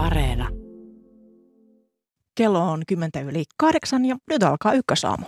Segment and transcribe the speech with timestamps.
[0.00, 0.48] Areena.
[2.34, 5.26] Kello on kymmentä yli kahdeksan ja nyt alkaa ykkösaamu.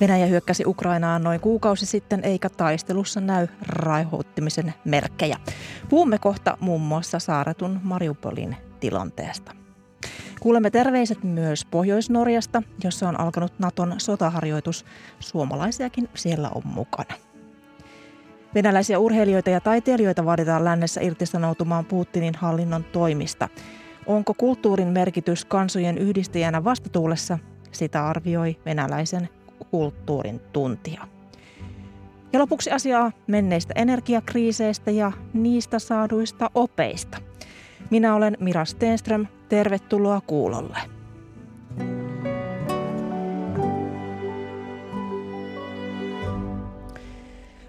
[0.00, 5.36] Venäjä hyökkäsi Ukrainaan noin kuukausi sitten eikä taistelussa näy raihoittimisen merkkejä.
[5.88, 9.61] Puhumme kohta muun muassa saaretun Mariupolin tilanteesta.
[10.42, 14.84] Kuulemme terveiset myös Pohjois-Norjasta, jossa on alkanut Naton sotaharjoitus.
[15.20, 17.14] Suomalaisiakin siellä on mukana.
[18.54, 23.48] Venäläisiä urheilijoita ja taiteilijoita vaaditaan lännessä irtisanoutumaan Putinin hallinnon toimista.
[24.06, 27.38] Onko kulttuurin merkitys kansojen yhdistäjänä vastatuulessa?
[27.72, 29.28] Sitä arvioi venäläisen
[29.70, 31.08] kulttuurin tuntija.
[32.32, 37.31] Ja lopuksi asiaa menneistä energiakriiseistä ja niistä saaduista opeista.
[37.92, 39.26] Minä olen Mira Stenström.
[39.48, 40.78] Tervetuloa kuulolle.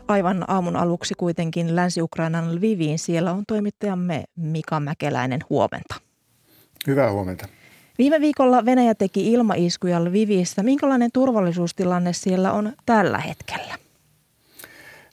[0.07, 2.99] Aivan aamun aluksi kuitenkin Länsi-Ukrainan Lviviin.
[2.99, 5.39] Siellä on toimittajamme Mika Mäkeläinen.
[5.49, 5.95] Huomenta.
[6.87, 7.47] Hyvää huomenta.
[7.97, 10.63] Viime viikolla Venäjä teki ilmaiskuja Lvivissä.
[10.63, 13.82] Minkälainen turvallisuustilanne siellä on tällä hetkellä?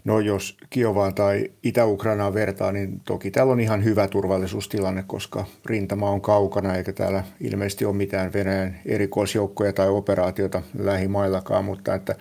[0.04, 6.10] No jos Kiovaan tai Itä-Ukrainaan vertaa, niin toki täällä on ihan hyvä turvallisuustilanne, koska rintama
[6.10, 12.14] on kaukana eikä täällä ilmeisesti ole mitään Venäjän erikoisjoukkoja tai operaatiota lähimaillakaan, mutta että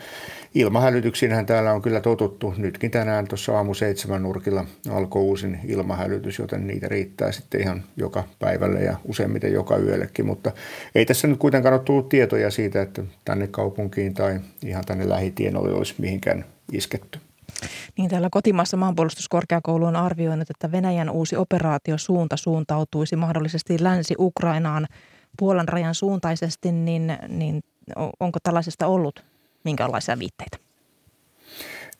[0.55, 2.53] ilmahälytyksiinhän täällä on kyllä totuttu.
[2.57, 8.23] Nytkin tänään tuossa aamu seitsemän nurkilla alkoi uusin ilmahälytys, joten niitä riittää sitten ihan joka
[8.39, 10.51] päivälle ja useimmiten joka yöllekin, mutta
[10.95, 15.73] ei tässä nyt kuitenkaan ole tullut tietoja siitä, että tänne kaupunkiin tai ihan tänne lähitienolle
[15.73, 17.19] olisi mihinkään isketty.
[17.97, 24.87] Niin täällä kotimaassa maanpuolustuskorkeakoulu on arvioinut, että Venäjän uusi operaatiosuunta suuntautuisi mahdollisesti Länsi-Ukrainaan
[25.37, 27.61] Puolan rajan suuntaisesti, niin, niin
[28.19, 29.23] onko tällaisesta ollut
[29.63, 30.57] minkälaisia viitteitä?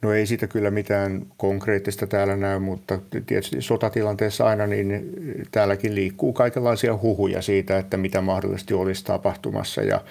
[0.02, 5.14] No ei siitä kyllä mitään konkreettista täällä näy, mutta tietysti sotatilanteessa aina niin
[5.52, 10.02] täälläkin liikkuu kaikenlaisia huhuja siitä, että mitä mahdollisesti olisi tapahtumassa ja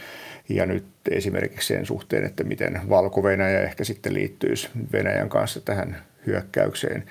[0.48, 7.04] ja nyt esimerkiksi sen suhteen, että miten Valko-Venäjä ehkä sitten liittyisi Venäjän kanssa tähän hyökkäykseen.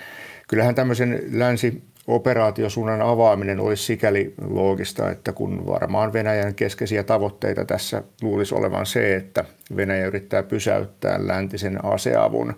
[0.48, 8.03] Kyllähän tämmöisen länsi operaatiosuunnan avaaminen olisi sikäli loogista, että kun varmaan Venäjän keskeisiä tavoitteita tässä
[8.22, 12.54] luulisi olevan se, että Venäjä yrittää pysäyttää läntisen aseavun,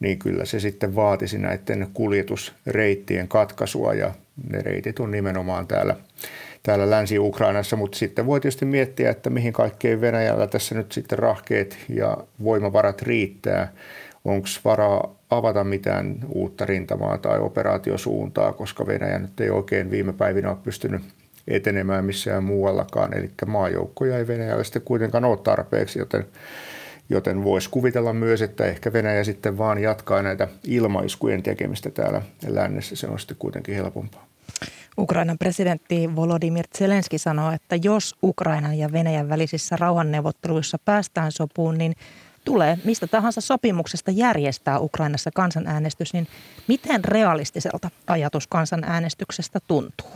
[0.00, 4.14] niin kyllä se sitten vaatisi näiden kuljetusreittien katkaisua ja
[4.50, 5.96] ne reitit on nimenomaan täällä
[6.66, 11.76] täällä Länsi-Ukrainassa, mutta sitten voi tietysti miettiä, että mihin kaikkeen Venäjällä tässä nyt sitten rahkeet
[11.88, 13.72] ja voimavarat riittää.
[14.24, 20.48] Onko varaa avata mitään uutta rintamaa tai operaatiosuuntaa, koska Venäjä nyt ei oikein viime päivinä
[20.48, 21.02] ole pystynyt
[21.48, 23.18] etenemään missään muuallakaan.
[23.18, 26.26] Eli maajoukkoja ei Venäjällä sitten kuitenkaan ole tarpeeksi, joten,
[27.08, 32.96] joten voisi kuvitella myös, että ehkä Venäjä sitten vaan jatkaa näitä ilmaiskujen tekemistä täällä lännessä.
[32.96, 34.26] Se on sitten kuitenkin helpompaa.
[34.98, 41.96] Ukrainan presidentti Volodymyr Zelenski sanoo, että jos Ukrainan ja Venäjän välisissä rauhanneuvotteluissa päästään sopuun, niin
[42.44, 46.28] tulee mistä tahansa sopimuksesta järjestää Ukrainassa kansanäänestys, niin
[46.68, 50.10] miten realistiselta ajatus kansanäänestyksestä tuntuu?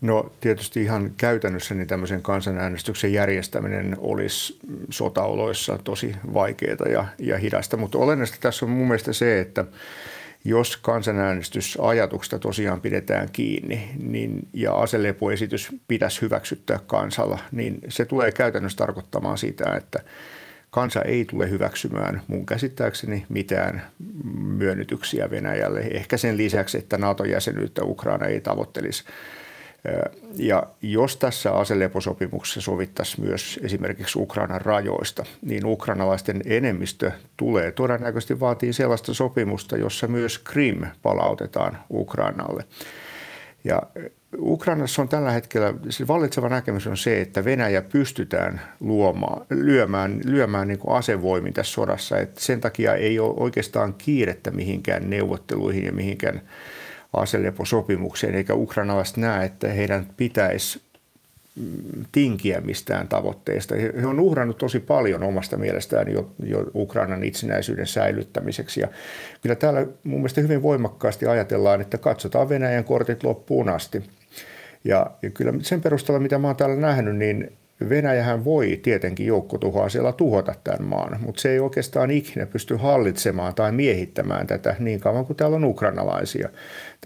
[0.00, 4.58] No tietysti ihan käytännössä niin tämmöisen kansanäänestyksen järjestäminen olisi
[4.90, 9.64] sotaoloissa tosi vaikeaa ja, ja hidasta, mutta olennaista tässä on mun mielestä se, että
[10.44, 18.78] jos kansanäänestysajatuksesta tosiaan pidetään kiinni niin, ja aselepoesitys pitäisi hyväksyttää kansalla, niin se tulee käytännössä
[18.78, 20.00] tarkoittamaan sitä, että
[20.70, 23.82] kansa ei tule hyväksymään mun käsittääkseni mitään
[24.34, 25.80] myönnytyksiä Venäjälle.
[25.80, 29.04] Ehkä sen lisäksi, että NATO-jäsenyyttä Ukraina ei tavoittelisi
[30.36, 38.72] ja jos tässä aseleposopimuksessa sovittaisiin myös esimerkiksi Ukrainan rajoista, niin ukrainalaisten enemmistö tulee todennäköisesti vaatii
[38.72, 42.64] sellaista sopimusta, jossa myös Krim palautetaan Ukrainalle.
[43.64, 43.82] Ja
[44.38, 50.68] Ukrainassa on tällä hetkellä, siis vallitseva näkemys on se, että Venäjä pystytään luomaan, lyömään, lyömään
[50.68, 52.18] niin asevoimin tässä sodassa.
[52.18, 56.40] Et sen takia ei ole oikeastaan kiirettä mihinkään neuvotteluihin ja mihinkään
[57.14, 60.80] aseleposopimukseen, eikä ukrainalaiset näe, että heidän pitäisi
[61.56, 63.74] mm, tinkiä mistään tavoitteesta.
[63.74, 68.80] He on uhrannut tosi paljon omasta mielestään jo, jo Ukrainan itsenäisyyden säilyttämiseksi.
[68.80, 68.88] Ja
[69.42, 74.02] kyllä täällä mun mielestä hyvin voimakkaasti ajatellaan, että katsotaan Venäjän kortit loppuun asti.
[74.84, 77.52] Ja, ja kyllä sen perusteella, mitä mä oon täällä nähnyt, niin
[77.88, 83.72] Venäjähän voi tietenkin joukkotuhoaseella tuhota tämän maan, mutta se ei oikeastaan ikinä pysty hallitsemaan tai
[83.72, 86.48] miehittämään tätä niin kauan kuin täällä on ukrainalaisia.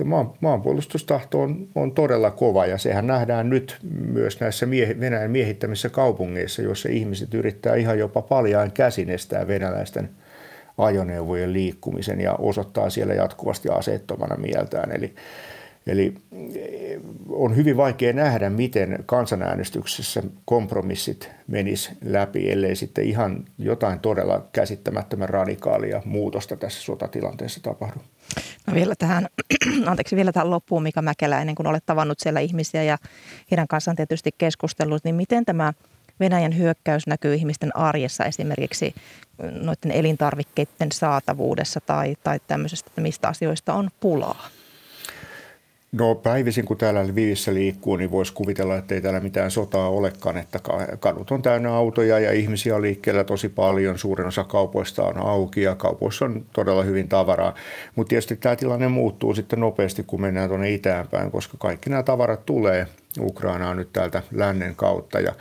[0.04, 3.78] Maan, maanpuolustustahto on, on todella kova ja sehän nähdään nyt
[4.12, 10.10] myös näissä miehi, Venäjän miehittämissä kaupungeissa, joissa ihmiset yrittää ihan jopa paljain käsin estää venäläisten
[10.78, 14.92] ajoneuvojen liikkumisen ja osoittaa siellä jatkuvasti aseettomana mieltään.
[14.92, 15.14] Eli
[15.88, 16.14] Eli
[16.54, 24.46] eh, on hyvin vaikea nähdä, miten kansanäänestyksessä kompromissit menis läpi, ellei sitten ihan jotain todella
[24.52, 27.98] käsittämättömän radikaalia muutosta tässä sotatilanteessa tapahdu.
[28.66, 29.26] No vielä tähän,
[29.86, 32.98] anteeksi, vielä tähän loppuun Mika Mäkelä, ennen kuin olet tavannut siellä ihmisiä ja
[33.50, 35.72] heidän kanssaan tietysti keskustellut, niin miten tämä
[36.20, 38.94] Venäjän hyökkäys näkyy ihmisten arjessa esimerkiksi
[39.38, 44.48] noiden elintarvikkeiden saatavuudessa tai, tai tämmöisestä, että mistä asioista on pulaa?
[45.92, 50.36] No päivisin, kun täällä Lvivissä liikkuu, niin voisi kuvitella, että ei täällä mitään sotaa olekaan,
[50.36, 50.60] että
[51.00, 53.98] kadut on täynnä autoja ja ihmisiä on liikkeellä tosi paljon.
[53.98, 57.54] Suurin osa kaupoista on auki ja kaupoissa on todella hyvin tavaraa.
[57.96, 62.46] Mutta tietysti tämä tilanne muuttuu sitten nopeasti, kun mennään tuonne itäänpäin, koska kaikki nämä tavarat
[62.46, 62.86] tulee
[63.20, 65.32] Ukrainaan nyt täältä lännen kautta ja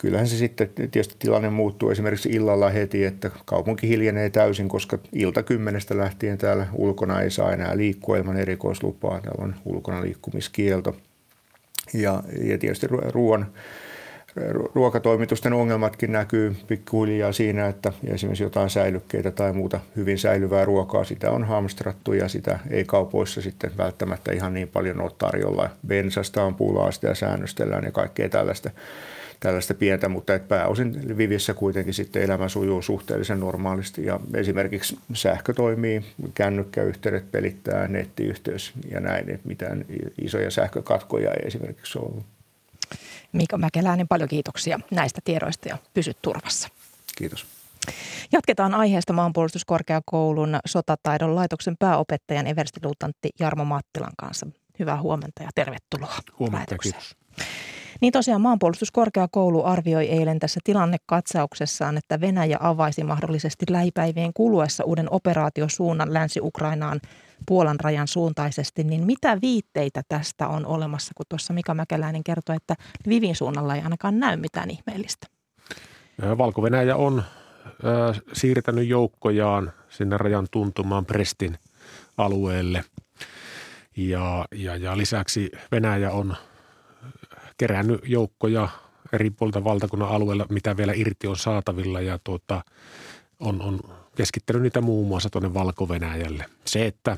[0.00, 5.42] kyllähän se sitten tietysti tilanne muuttuu esimerkiksi illalla heti, että kaupunki hiljenee täysin, koska ilta
[5.42, 9.20] kymmenestä lähtien täällä ulkona ei saa enää liikkua ilman erikoislupaa.
[9.20, 10.96] Täällä on ulkona liikkumiskielto.
[11.94, 13.46] Ja, ja tietysti ruoan,
[14.74, 21.30] ruokatoimitusten ongelmatkin näkyy pikkuhiljaa siinä, että esimerkiksi jotain säilykkeitä tai muuta hyvin säilyvää ruokaa, sitä
[21.30, 25.70] on hamstrattu ja sitä ei kaupoissa sitten välttämättä ihan niin paljon ole tarjolla.
[25.86, 28.70] Bensasta on pulaa, sitä säännöstellään ja kaikkea tällaista
[29.40, 35.54] tällaista pientä, mutta että pääosin Vivissä kuitenkin sitten elämä sujuu suhteellisen normaalisti ja esimerkiksi sähkö
[35.54, 36.04] toimii,
[36.34, 39.84] kännykkäyhteydet pelittää, nettiyhteys ja näin, että mitään
[40.22, 42.24] isoja sähkökatkoja ei esimerkiksi ollut.
[43.32, 46.68] Mika Mäkeläinen, paljon kiitoksia näistä tiedoista ja pysy turvassa.
[47.16, 47.46] Kiitos.
[48.32, 54.46] Jatketaan aiheesta maanpuolustuskorkeakoulun sotataidon laitoksen pääopettajan everstiluutantti Jarmo Mattilan kanssa.
[54.78, 56.14] Hyvää huomenta ja tervetuloa.
[56.38, 57.19] Huomenta, kiitos.
[58.00, 66.14] Niin tosiaan maanpuolustuskorkeakoulu arvioi eilen tässä tilannekatsauksessaan, että Venäjä avaisi mahdollisesti lähipäivien kuluessa uuden operaatiosuunnan
[66.14, 67.00] Länsi-Ukrainaan
[67.46, 72.74] Puolan rajan suuntaisesti, niin mitä viitteitä tästä on olemassa, kun tuossa Mika Mäkeläinen kertoi, että
[73.08, 75.26] Vivin suunnalla ei ainakaan näy mitään ihmeellistä?
[76.38, 77.22] Valko-Venäjä on
[78.32, 81.58] siirtänyt joukkojaan sinne rajan tuntumaan Prestin
[82.16, 82.84] alueelle.
[83.96, 86.36] Ja, ja, ja lisäksi Venäjä on
[87.60, 88.68] kerännyt joukkoja
[89.12, 92.64] eri puolilta valtakunnan alueella, mitä vielä irti on saatavilla ja tuota,
[93.40, 93.80] on, on
[94.16, 96.44] keskittänyt niitä muun muassa tuonne Valko-Venäjälle.
[96.64, 97.16] Se, että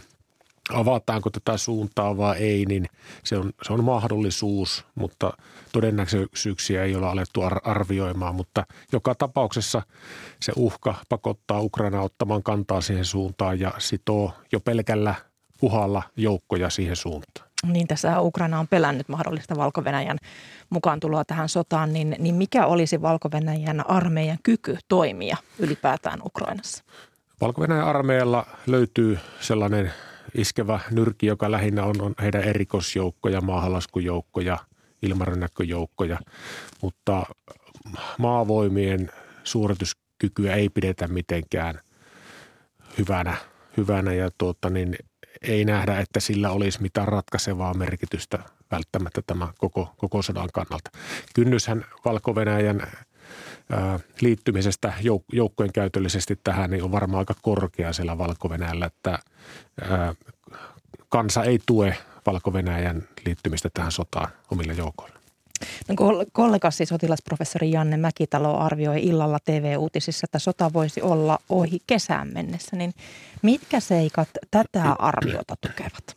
[0.73, 2.87] avataanko tätä suuntaa vai ei, niin
[3.25, 5.33] se on, se on mahdollisuus, mutta
[5.73, 8.35] todennäköisyyksiä ei ole alettu arvioimaan.
[8.35, 9.83] Mutta joka tapauksessa
[10.41, 15.15] se uhka pakottaa Ukraina ottamaan kantaa siihen suuntaan ja sitoo jo pelkällä
[15.63, 17.52] uhalla joukkoja siihen suuntaan.
[17.67, 19.85] Niin tässä Ukraina on pelännyt mahdollista valko
[20.71, 23.31] mukaan tuloa tähän sotaan, niin, niin mikä olisi valko
[23.89, 26.85] armeijan kyky toimia ylipäätään Ukrainassa?
[27.43, 29.93] valko armeijalla löytyy sellainen
[30.35, 34.59] iskevä nyrki, joka lähinnä on, on heidän erikoisjoukkoja, maahanlaskujoukkoja,
[35.03, 36.19] ilmarannakkojoukkoja,
[36.83, 37.23] mutta
[38.19, 39.11] maavoimien
[39.45, 41.81] suorituskykyä ei pidetä mitenkään
[42.99, 43.37] hyvänä,
[43.77, 44.97] hyvänä ja tuota, niin
[45.43, 48.39] ei nähdä, että sillä olisi mitään ratkaisevaa merkitystä
[48.71, 50.91] välttämättä tämä koko, koko sodan kannalta.
[51.35, 52.35] Kynnyshän valko
[54.21, 58.49] liittymisestä jouk- joukkojen käytöllisesti tähän niin on varmaan aika korkea siellä valko
[58.87, 59.19] että
[59.91, 60.15] ää,
[61.09, 61.97] kansa ei tue
[62.27, 62.53] valko
[63.27, 65.22] liittymistä tähän sotaan omille joukoille.
[66.33, 72.77] Kollegasi sotilasprofessori Janne Mäkitalo arvioi illalla TV-uutisissa, että sota voisi olla ohi kesään mennessä.
[72.77, 72.95] Niin
[73.43, 76.17] mitkä seikat tätä arviota tukevat?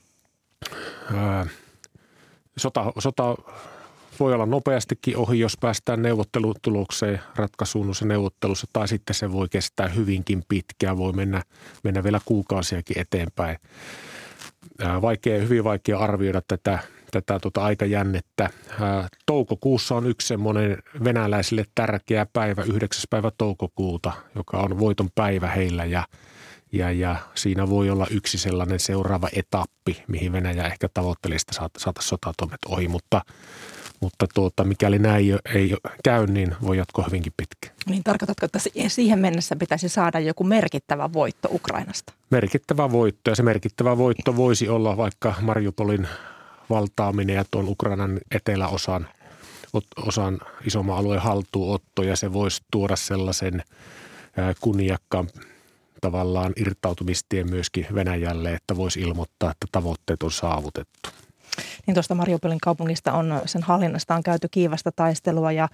[2.57, 3.35] sota, sota
[4.19, 9.87] voi olla nopeastikin ohi, jos päästään neuvottelutulokseen ratkaisuun se neuvottelussa, tai sitten se voi kestää
[9.87, 11.43] hyvinkin pitkään, voi mennä,
[11.83, 13.57] mennä vielä kuukausiakin eteenpäin.
[15.01, 16.79] Vaikea, hyvin vaikea arvioida tätä
[17.21, 18.49] tätä tuota aikajännettä.
[19.25, 23.03] Toukokuussa on yksi semmoinen venäläisille tärkeä päivä, 9.
[23.09, 26.07] päivä toukokuuta, joka on voiton päivä heillä ja,
[26.71, 31.79] ja, ja siinä voi olla yksi sellainen seuraava etappi, mihin Venäjä ehkä tavoittelee sitä saata,
[31.79, 33.21] saata sotatoimet ohi, mutta
[34.01, 37.69] mutta tuota, mikäli näin ei, ei käy, niin voi jatkoa hyvinkin pitkä.
[37.85, 42.13] Niin tarkoitatko, että siihen mennessä pitäisi saada joku merkittävä voitto Ukrainasta?
[42.29, 46.07] Merkittävä voitto ja se merkittävä voitto voisi olla vaikka Mariupolin
[46.69, 49.07] valtaaminen ja tuon Ukrainan eteläosan
[50.05, 53.63] osan isomman alueen haltuunotto ja se voisi tuoda sellaisen
[54.61, 55.27] kunniakkaan
[56.01, 61.09] tavallaan irtautumistien myöskin Venäjälle, että voisi ilmoittaa, että tavoitteet on saavutettu.
[61.87, 65.69] Niin tuosta Mariupolin kaupungista on, sen hallinnasta on käyty kiivasta taistelua ja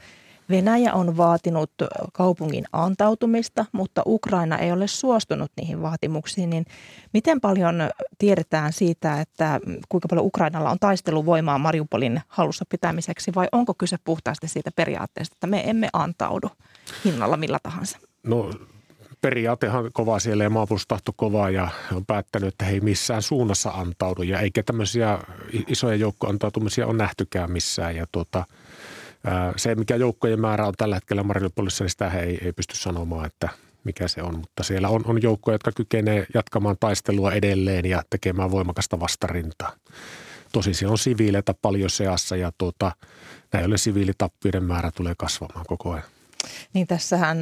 [0.49, 1.71] Venäjä on vaatinut
[2.13, 6.49] kaupungin antautumista, mutta Ukraina ei ole suostunut niihin vaatimuksiin.
[6.49, 6.65] Niin
[7.13, 7.75] miten paljon
[8.17, 14.47] tiedetään siitä, että kuinka paljon Ukrainalla on taisteluvoimaa Mariupolin halussa pitämiseksi vai onko kyse puhtaasti
[14.47, 16.49] siitä periaatteesta, että me emme antaudu
[17.05, 17.97] hinnalla millä tahansa?
[18.23, 18.51] No
[19.21, 24.21] periaatehan kova siellä ja maanpuolustustahto kova ja on päättänyt, että he ei missään suunnassa antaudu
[24.21, 25.19] ja eikä tämmöisiä
[25.67, 28.45] isoja joukkoantautumisia on nähtykään missään ja tuota,
[29.57, 33.49] se, mikä joukkojen määrä on tällä hetkellä Mariupolissa, niin sitä ei, ei pysty sanomaan, että
[33.83, 34.37] mikä se on.
[34.37, 39.71] Mutta siellä on, on joukkoja, jotka kykenevät jatkamaan taistelua edelleen ja tekemään voimakasta vastarintaa.
[40.51, 42.91] Tosi se on siviileitä paljon seassa ja tuota,
[43.53, 46.05] näille siviilitappioiden määrä tulee kasvamaan koko ajan.
[46.73, 47.37] Niin tässähän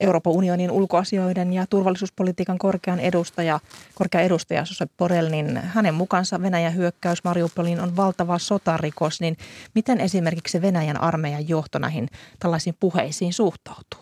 [0.00, 3.60] Euroopan unionin ulkoasioiden ja turvallisuuspolitiikan korkean edustaja,
[3.94, 9.36] korkea edustaja Josep Borrell, niin hänen mukaansa Venäjän hyökkäys Mariupoliin on valtava sotarikos, niin
[9.74, 14.00] miten esimerkiksi Venäjän armeijan johto näihin tällaisiin puheisiin suhtautuu?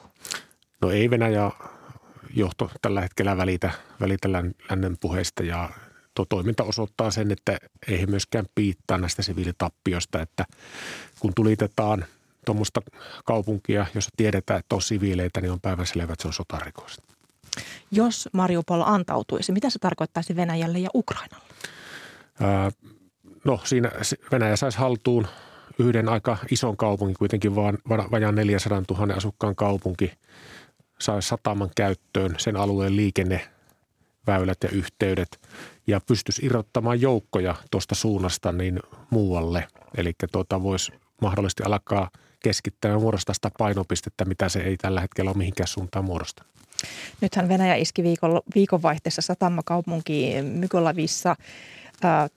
[0.81, 1.51] No ei Venäjä
[2.35, 5.71] johto tällä hetkellä välitä, välitä lännen puheista ja
[6.15, 10.45] tuo toiminta osoittaa sen, että ei he myöskään piittaa näistä siviilitappioista, että
[11.21, 12.05] kun tulitetaan–
[12.47, 12.81] tuommoista
[13.25, 17.03] kaupunkia, jossa tiedetään, että on siviileitä, niin on päivänselvä, että se on sotarikos.
[17.91, 21.45] Jos Mariupol antautuisi, mitä se tarkoittaisi Venäjälle ja Ukrainalle?
[22.41, 22.71] Ää,
[23.45, 23.91] no siinä
[24.33, 25.27] Venäjä saisi haltuun
[25.79, 30.13] yhden aika ison kaupungin, kuitenkin vaan vajaan 400 000 asukkaan kaupunki,
[30.99, 35.41] saisi sataman käyttöön sen alueen liikenneväylät ja yhteydet
[35.87, 39.69] ja pystyisi irrottamaan joukkoja tuosta suunnasta niin muualle.
[39.97, 42.11] Eli tuota voisi mahdollisesti alkaa–
[42.47, 46.45] keskittää ja muodostaa sitä painopistettä, mitä se ei tällä hetkellä ole mihinkään suuntaan muodosta.
[47.21, 51.37] Nythän Venäjä iski viikon, viikonvaihteessa satamakaupunki Mykolavissa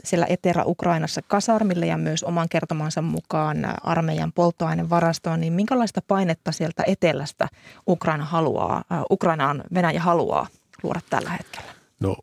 [0.03, 7.47] siellä Etelä-Ukrainassa kasarmille ja myös oman kertomansa mukaan armeijan polttoainevarastoon, niin minkälaista painetta sieltä etelästä
[7.87, 10.47] Ukraina haluaa, Ukrainaan Venäjä haluaa
[10.83, 11.71] luoda tällä hetkellä?
[11.99, 12.15] No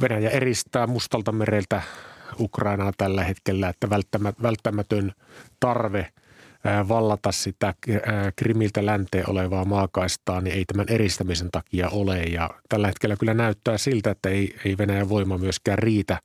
[0.00, 1.82] Venäjä eristää Mustalta mereltä
[2.40, 3.90] Ukrainaa tällä hetkellä, että
[4.42, 5.12] välttämätön
[5.60, 6.06] tarve–
[6.88, 7.74] vallata sitä
[8.36, 12.22] Krimiltä länteen olevaa maakaistaa, niin ei tämän eristämisen takia ole.
[12.22, 16.18] Ja tällä hetkellä kyllä näyttää siltä, että ei, ei Venäjän voima myöskään riitä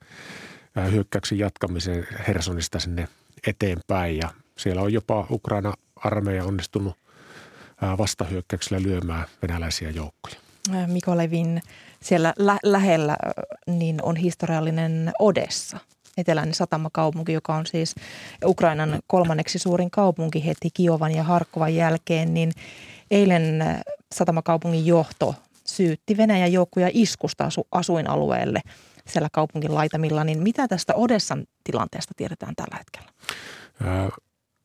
[0.91, 3.07] hyökkäyksen jatkamiseen Hersonista sinne
[3.47, 4.17] eteenpäin.
[4.17, 6.95] Ja siellä on jopa Ukraina armeija onnistunut
[7.97, 10.35] vastahyökkäyksellä lyömään venäläisiä joukkoja.
[11.15, 11.61] Levin
[12.01, 13.17] siellä lä- lähellä
[13.67, 15.79] niin on historiallinen Odessa–
[16.17, 17.95] eteläinen satamakaupunki, joka on siis
[18.45, 22.51] Ukrainan kolmanneksi suurin kaupunki heti Kiovan ja Harkkovan jälkeen, niin
[23.11, 23.63] eilen
[24.15, 28.61] satamakaupungin johto syytti Venäjän joukkoja iskusta asu, asuinalueelle
[29.07, 30.23] siellä kaupungin laitamilla.
[30.23, 33.09] Niin mitä tästä Odessan tilanteesta tiedetään tällä hetkellä?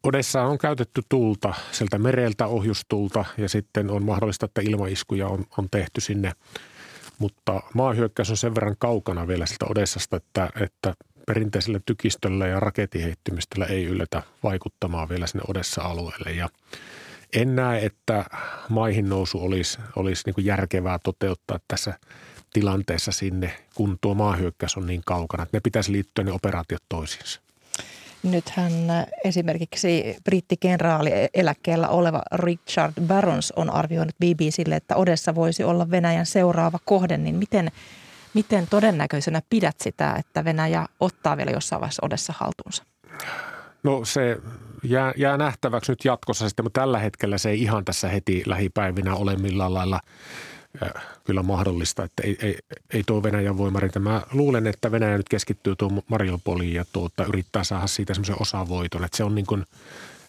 [0.05, 5.69] Odessa on käytetty tulta, sieltä mereltä ohjustulta ja sitten on mahdollista, että ilmaiskuja on, on
[5.71, 6.33] tehty sinne.
[7.19, 10.95] Mutta maahyökkäys on sen verran kaukana vielä siltä Odessasta, että, että
[11.35, 16.33] perinteisellä tykistöllä ja raketiheittimistöllä ei yllätä vaikuttamaan vielä sinne Odessa-alueelle.
[16.33, 16.49] Ja
[17.33, 18.25] en näe, että
[18.69, 21.95] maihin nousu olisi, olisi niin järkevää toteuttaa tässä
[22.53, 25.47] tilanteessa sinne, kun tuo maahyökkäys on niin kaukana.
[25.53, 27.41] Ne pitäisi liittyä ne operaatiot toisiinsa.
[28.23, 28.73] Nythän
[29.25, 36.79] esimerkiksi brittikenraali eläkkeellä oleva Richard Barons on arvioinut BBClle, että Odessa voisi olla Venäjän seuraava
[36.85, 37.71] kohde, niin miten
[38.35, 42.85] Miten todennäköisenä pidät sitä, että Venäjä ottaa vielä jossain vaiheessa Odessa haltuunsa?
[43.83, 44.39] No se
[44.83, 49.15] jää, jää nähtäväksi nyt jatkossa sitten, mutta tällä hetkellä se ei ihan tässä heti lähipäivinä
[49.15, 50.01] ole millään lailla
[51.25, 52.59] kyllä mahdollista, että ei, ei,
[52.91, 54.01] ei tuo Venäjän voimarinta.
[54.01, 59.05] Mä luulen, että Venäjä nyt keskittyy tuon Mariupoliin ja tuota, yrittää saada siitä semmoisen osavoiton,
[59.05, 59.65] että se on niin kuin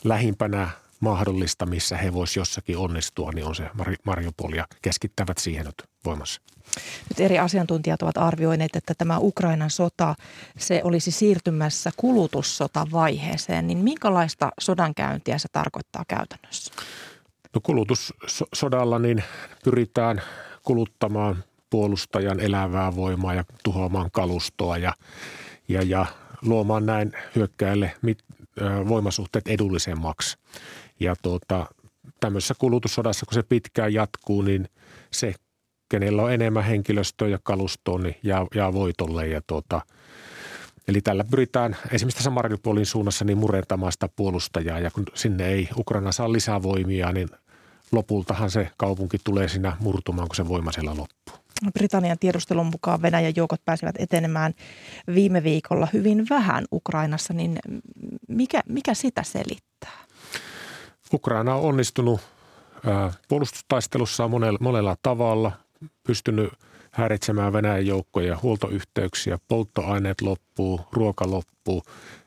[0.03, 0.69] lähimpänä
[1.01, 3.69] mahdollista, missä he voisivat jossakin onnistua, niin on se
[4.05, 6.41] Mariupol ja keskittävät siihen nyt voimassa.
[7.09, 10.15] Nyt eri asiantuntijat ovat arvioineet, että tämä Ukrainan sota,
[10.57, 16.73] se olisi siirtymässä kulutussotavaiheeseen, niin minkälaista sodankäyntiä se tarkoittaa käytännössä?
[17.53, 19.23] No kulutussodalla niin
[19.63, 20.21] pyritään
[20.63, 24.93] kuluttamaan puolustajan elävää voimaa ja tuhoamaan kalustoa ja,
[25.67, 26.05] ja, ja
[26.41, 28.19] luomaan näin hyökkäille mit,
[28.61, 30.37] ö, voimasuhteet edullisemmaksi.
[31.01, 31.65] Ja tuota,
[32.19, 34.69] tämmöisessä kulutussodassa, kun se pitkään jatkuu, niin
[35.11, 35.33] se
[35.89, 39.27] kenellä on enemmän henkilöstöä ja kalustoa, niin jää, jää voitolle.
[39.27, 39.81] Ja tuota,
[40.87, 45.69] Eli tällä pyritään esimerkiksi tässä Mariupolin suunnassa niin murentamaan sitä puolustajaa ja kun sinne ei
[45.77, 47.29] Ukraina saa lisää voimia, niin
[47.91, 51.35] lopultahan se kaupunki tulee siinä murtumaan, kun se voima siellä loppuu.
[51.73, 54.53] Britannian tiedustelun mukaan Venäjän joukot pääsivät etenemään
[55.15, 57.59] viime viikolla hyvin vähän Ukrainassa, niin
[58.27, 60.05] mikä, mikä sitä selittää?
[61.13, 62.21] Ukraina on onnistunut
[63.27, 65.51] puolustustaistelussa monella, monella tavalla,
[66.03, 66.53] pystynyt
[66.91, 71.83] häiritsemään Venäjän joukkoja, huoltoyhteyksiä, polttoaineet loppuu, ruoka loppuu,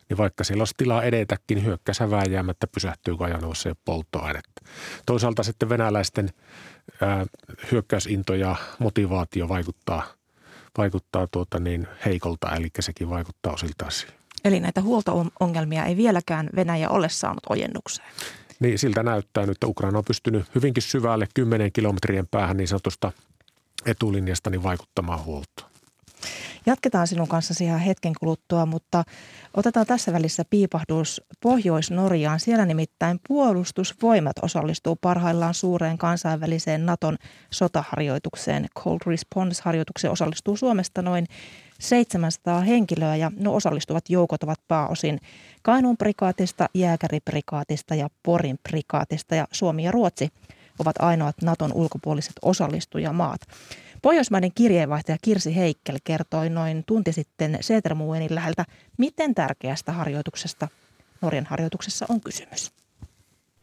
[0.08, 4.62] niin vaikka siellä olisi tilaa edetäkin, niin hyökkäsä vääjäämättä pysähtyy kajanoissa ja polttoainetta.
[5.06, 6.30] Toisaalta sitten venäläisten
[7.72, 10.02] hyökkäysinto ja motivaatio vaikuttaa,
[10.78, 14.16] vaikuttaa tuota niin heikolta, eli sekin vaikuttaa osiltaan siihen.
[14.44, 18.08] Eli näitä huolto-ongelmia ei vieläkään Venäjä ole saanut ojennukseen.
[18.60, 23.12] Niin siltä näyttää nyt, että Ukraina on pystynyt hyvinkin syvälle 10 kilometrien päähän niin sanotusta
[23.86, 25.74] etulinjasta niin vaikuttamaan huoltoon.
[26.66, 29.04] Jatketaan sinun kanssa ihan hetken kuluttua, mutta
[29.54, 32.40] otetaan tässä välissä piipahdus Pohjois-Norjaan.
[32.40, 37.16] Siellä nimittäin puolustusvoimat osallistuu parhaillaan suureen kansainväliseen Naton
[37.50, 38.66] sotaharjoitukseen.
[38.78, 41.26] Cold Response-harjoitukseen osallistuu Suomesta noin
[41.80, 45.18] 700 henkilöä ja no osallistuvat joukot ovat pääosin
[45.62, 50.28] Kainuun prikaatista, Jääkäriprikaatista ja Porin prikaatista ja Suomi ja Ruotsi
[50.78, 53.40] ovat ainoat Naton ulkopuoliset osallistujamaat.
[54.02, 58.64] Pohjoismaiden kirjeenvaihtaja Kirsi Heikkel kertoi noin tunti sitten Setermuenin läheltä,
[58.98, 60.68] miten tärkeästä harjoituksesta
[61.22, 62.72] Norjan harjoituksessa on kysymys.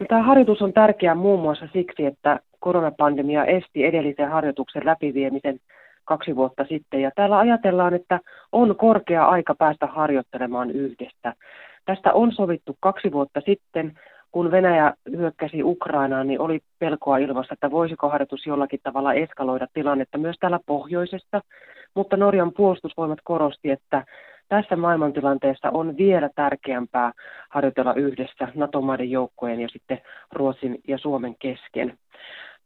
[0.07, 5.59] Tämä harjoitus on tärkeä muun muassa siksi, että koronapandemia esti edellisen harjoituksen läpiviemisen
[6.05, 7.01] kaksi vuotta sitten.
[7.01, 8.19] Ja täällä ajatellaan, että
[8.51, 11.33] on korkea aika päästä harjoittelemaan yhdessä.
[11.85, 13.99] Tästä on sovittu kaksi vuotta sitten,
[14.31, 20.17] kun Venäjä hyökkäsi Ukrainaan, niin oli pelkoa ilmassa, että voisiko harjoitus jollakin tavalla eskaloida tilannetta
[20.17, 21.41] myös täällä pohjoisessa.
[21.95, 24.05] Mutta Norjan puolustusvoimat korosti, että
[24.49, 27.11] tässä maailmantilanteessa on vielä tärkeämpää
[27.49, 31.97] harjoitella yhdessä NATO-maiden joukkojen ja sitten Ruotsin ja Suomen kesken.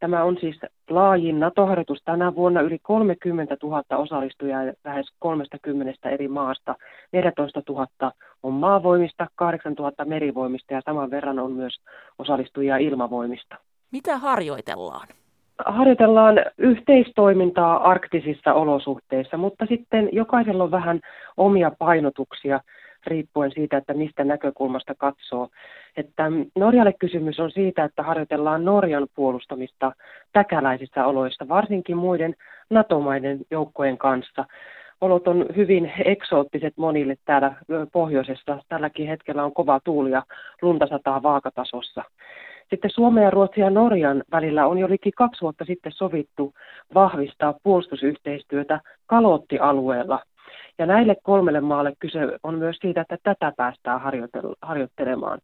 [0.06, 0.60] Tämä on siis
[0.90, 2.62] laajin NATO-harjoitus tänä vuonna.
[2.62, 6.76] Yli 30 000 osallistujaa lähes 30 eri maasta.
[7.12, 7.88] 14 000
[8.44, 11.74] on maavoimista, 8 000 merivoimista ja saman verran on myös
[12.20, 13.56] osallistujia ilmavoimista.
[13.92, 15.08] Mitä harjoitellaan?
[15.66, 21.00] Harjoitellaan yhteistoimintaa arktisissa olosuhteissa, mutta sitten jokaisella on vähän
[21.38, 22.60] omia painotuksia
[23.08, 25.50] riippuen siitä, että mistä näkökulmasta katsoo.
[25.98, 26.24] Että
[26.56, 29.92] Norjalle kysymys on siitä, että harjoitellaan Norjan puolustamista
[30.34, 32.36] täkäläisissä oloissa, varsinkin muiden
[32.70, 34.46] NATO-maiden joukkojen kanssa.
[35.02, 37.56] Olot on hyvin eksoottiset monille täällä
[37.92, 38.60] pohjoisessa.
[38.70, 40.24] Tälläkin hetkellä on kova tuuli ja
[40.62, 42.04] lunta sataa vaakatasossa.
[42.70, 46.54] Sitten Suomen ja Ruotsin ja Norjan välillä on jo liki kaksi vuotta sitten sovittu
[46.94, 50.20] vahvistaa puolustusyhteistyötä Kalottialueella–
[50.78, 54.02] ja näille kolmelle maalle kyse on myös siitä, että tätä päästään
[54.62, 55.40] harjoittelemaan.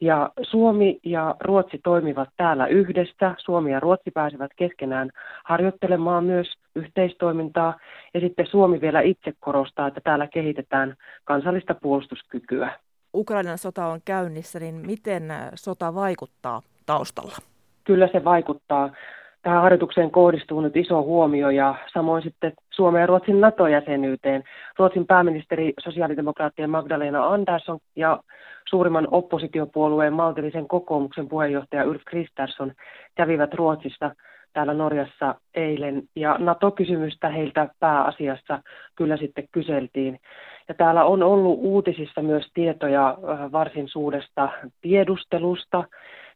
[0.00, 3.34] Ja Suomi ja Ruotsi toimivat täällä yhdessä.
[3.38, 5.10] Suomi ja Ruotsi pääsevät keskenään
[5.44, 7.78] harjoittelemaan myös yhteistoimintaa.
[8.14, 12.72] Ja sitten Suomi vielä itse korostaa, että täällä kehitetään kansallista puolustuskykyä.
[13.14, 15.22] Ukrainan sota on käynnissä, niin miten
[15.54, 17.36] sota vaikuttaa taustalla?
[17.84, 18.90] Kyllä se vaikuttaa
[19.46, 24.44] tähän harjoitukseen kohdistuu nyt iso huomio ja samoin sitten Suomen ja Ruotsin NATO-jäsenyyteen.
[24.78, 28.20] Ruotsin pääministeri sosiaalidemokraattien Magdalena Andersson ja
[28.68, 32.72] suurimman oppositiopuolueen maltillisen kokoomuksen puheenjohtaja Ulf Kristersson
[33.14, 34.10] kävivät Ruotsissa
[34.52, 36.02] täällä Norjassa eilen.
[36.16, 38.62] Ja NATO-kysymystä heiltä pääasiassa
[38.96, 40.18] kyllä sitten kyseltiin.
[40.68, 43.18] Ja täällä on ollut uutisissa myös tietoja
[43.52, 44.48] varsin suuresta
[44.80, 45.84] tiedustelusta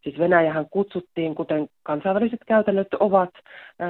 [0.02, 3.30] Siis Venäjähän kutsuttiin, kuten kansainväliset käytännöt ovat,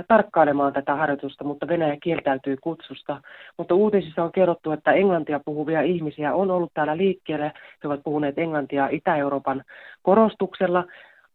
[0.08, 3.20] tarkkailemaan tätä harjoitusta, mutta Venäjä kieltäytyi kutsusta.
[3.58, 7.52] Mutta uutisissa on kerrottu, että englantia puhuvia ihmisiä on ollut täällä liikkeelle.
[7.82, 9.64] He ovat puhuneet englantia Itä-Euroopan
[10.02, 10.84] korostuksella.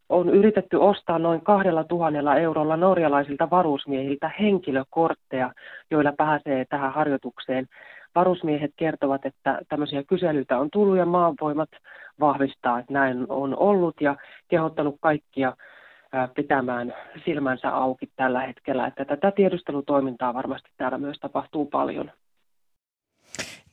[0.10, 5.52] On yritetty ostaa noin kahdella tuhannella eurolla norjalaisilta varusmiehiltä henkilökortteja,
[5.91, 7.68] joilla pääsee tähän harjoitukseen
[8.15, 11.69] varusmiehet kertovat, että tämmöisiä kyselyitä on tullut ja maanvoimat
[12.19, 14.15] vahvistaa, että näin on ollut ja
[14.47, 15.54] kehottanut kaikkia
[16.36, 16.93] pitämään
[17.25, 18.88] silmänsä auki tällä hetkellä.
[18.88, 22.12] Että tätä tiedustelutoimintaa varmasti täällä myös tapahtuu paljon.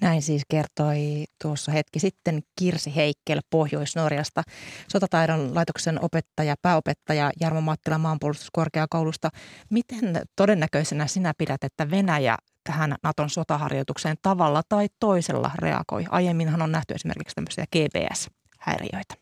[0.02, 4.42] Näin siis kertoi tuossa hetki sitten Kirsi Heikkel Pohjois-Norjasta,
[4.88, 9.30] sotataidon laitoksen opettaja, pääopettaja Jarmo Mattila maanpuolustuskorkeakoulusta.
[9.70, 16.04] Miten todennäköisenä sinä pidät, että Venäjä tähän Naton sotaharjoitukseen tavalla tai toisella reagoi?
[16.10, 19.14] Aiemminhan on nähty esimerkiksi tämmöisiä GPS-häiriöitä.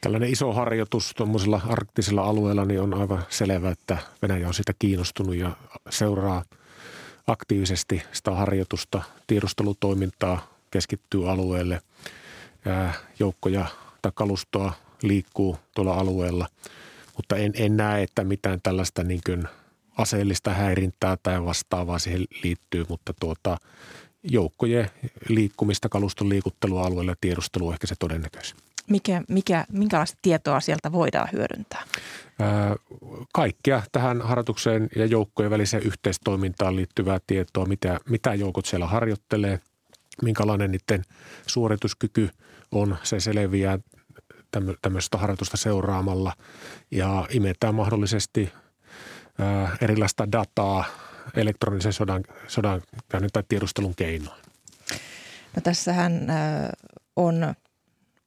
[0.00, 5.36] Tällainen iso harjoitus tuommoisella arktisella alueella niin on aivan selvää, että Venäjä on sitä kiinnostunut
[5.36, 5.52] ja
[5.90, 6.44] seuraa
[7.28, 11.80] aktiivisesti sitä harjoitusta, tiedustelutoimintaa keskittyy alueelle.
[13.18, 13.66] Joukkoja
[14.02, 16.48] tai kalustoa liikkuu tuolla alueella,
[17.16, 19.48] mutta en, en näe, että mitään tällaista niin kuin
[19.98, 23.58] aseellista häirintää tai vastaavaa siihen liittyy, mutta tuota,
[24.22, 24.90] joukkojen
[25.28, 28.56] liikkumista, kaluston liikuttelua alueella ja tiedustelu on ehkä se todennäköisin.
[28.90, 31.82] Mikä, mikä, minkälaista tietoa sieltä voidaan hyödyntää?
[33.32, 39.60] kaikkea tähän harjoitukseen ja joukkojen väliseen yhteistoimintaan liittyvää tietoa, mitä, mitä joukot siellä harjoittelee,
[40.22, 41.02] minkälainen niiden
[41.46, 42.30] suorituskyky
[42.72, 43.78] on, se selviää
[44.82, 46.32] tämmöistä harjoitusta seuraamalla
[46.90, 48.52] ja imetään mahdollisesti
[49.80, 50.84] erilaista dataa
[51.34, 52.82] elektronisen sodan, sodan
[53.32, 54.40] tai tiedustelun keinoin.
[55.56, 56.26] No tässähän
[57.16, 57.54] on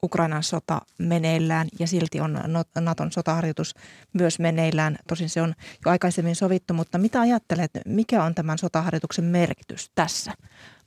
[0.04, 2.40] Ukrainan sota meneillään ja silti on
[2.80, 3.76] Naton sotaharjoitus
[4.14, 4.98] myös meneillään.
[5.08, 5.54] Tosin se on
[5.86, 10.34] jo aikaisemmin sovittu, mutta mitä ajattelet, mikä on tämän sotaharjoituksen merkitys tässä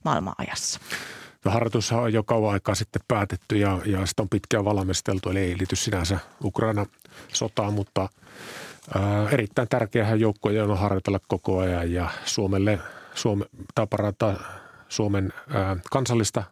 [0.05, 0.81] maailmanajassa?
[1.45, 5.39] No, harjoitus on jo kauan aikaa sitten päätetty ja, ja sitä on pitkään valmisteltu, eli
[5.39, 6.87] ei liity sinänsä Ukraina
[7.33, 8.09] sotaan, mutta
[8.95, 12.79] ää, erittäin tärkeähän joukkoja on harjoitella koko ajan ja Suomelle,
[13.15, 14.35] Suome, tämä parantaa
[14.89, 16.45] Suomen ää, kansallista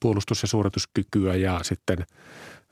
[0.00, 2.06] puolustus- ja suorituskykyä ja sitten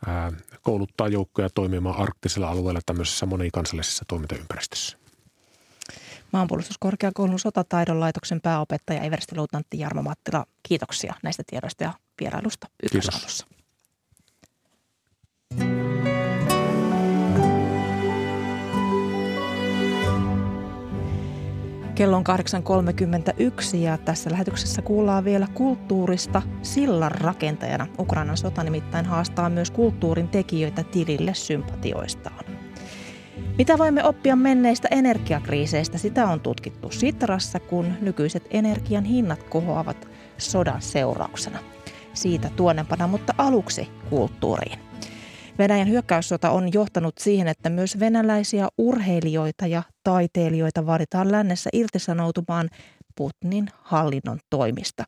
[0.07, 0.33] ää,
[0.63, 4.99] kouluttaa joukkoja toimimaan arktisella alueella tämmöisessä monikansallisessa toimintaympäristössä.
[6.33, 13.47] Maanpuolustuskorkeakoulun sotataidon laitoksen pääopettaja everstiluutantti Jarmo Mattila, kiitoksia näistä tiedoista ja vierailusta Ykkösaamussa.
[21.95, 22.25] Kello on
[23.73, 27.87] 8.31 ja tässä lähetyksessä kuullaan vielä kulttuurista sillan rakentajana.
[27.99, 32.45] Ukrainan sota nimittäin haastaa myös kulttuurin tekijöitä tilille sympatioistaan.
[33.59, 35.99] Mitä voimme oppia menneistä energiakriiseistä?
[35.99, 41.59] Sitä on tutkittu Sitrassa, kun nykyiset energian hinnat kohoavat sodan seurauksena.
[42.15, 44.94] Siitä tuonnepana, mutta aluksi kulttuuriin.
[45.59, 52.71] Venäjän hyökkäyssota on johtanut siihen, että myös venäläisiä urheilijoita ja taiteilijoita vaaditaan lännessä irtisanoutumaan
[53.17, 55.05] Putinin hallinnon toimista.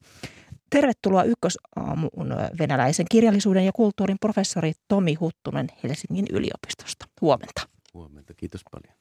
[0.71, 7.07] Tervetuloa ykkösaamuun venäläisen kirjallisuuden ja kulttuurin professori Tomi Huttunen Helsingin yliopistosta.
[7.21, 7.63] Huomenta.
[7.95, 8.97] Huomenta, kiitos paljon.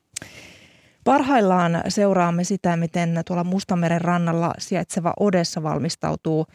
[1.04, 6.46] Parhaillaan seuraamme sitä, miten tuolla Mustameren rannalla sijaitseva Odessa valmistautuu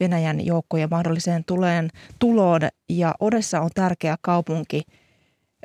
[0.00, 2.60] Venäjän joukkojen mahdolliseen tuleen, tuloon.
[2.88, 4.82] Ja Odessa on tärkeä kaupunki,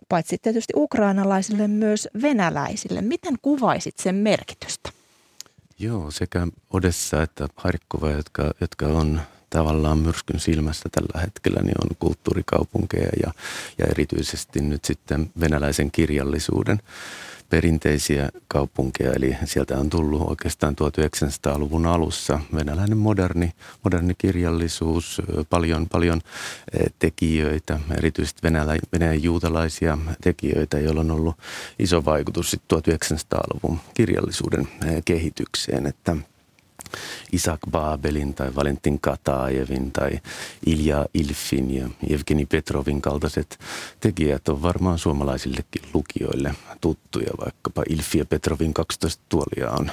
[0.10, 3.02] paitsi tietysti ukrainalaisille, myös venäläisille.
[3.02, 4.90] Miten kuvaisit sen merkitystä?
[5.80, 11.96] Joo, sekä Odessa että Harkova, jotka, jotka on tavallaan myrskyn silmässä tällä hetkellä, niin on
[12.00, 13.34] kulttuurikaupunkeja ja,
[13.78, 16.80] ja erityisesti nyt sitten venäläisen kirjallisuuden
[17.52, 23.52] perinteisiä kaupunkeja, eli sieltä on tullut oikeastaan 1900-luvun alussa venäläinen moderni,
[23.84, 26.22] moderni kirjallisuus, paljon, paljon
[27.00, 31.36] tekijöitä, erityisesti venälä, venäjän juutalaisia tekijöitä, joilla on ollut
[31.80, 34.68] iso vaikutus 1900-luvun kirjallisuuden
[35.06, 36.18] kehitykseen, että–
[37.32, 40.20] Isak Babelin tai Valentin Kataajevin tai
[40.66, 43.60] Ilja Ilfin ja Evgeni Petrovin kaltaiset
[44.00, 49.92] tekijät on varmaan suomalaisillekin lukijoille tuttuja, vaikkapa Ilfi ja Petrovin 12 tuolia on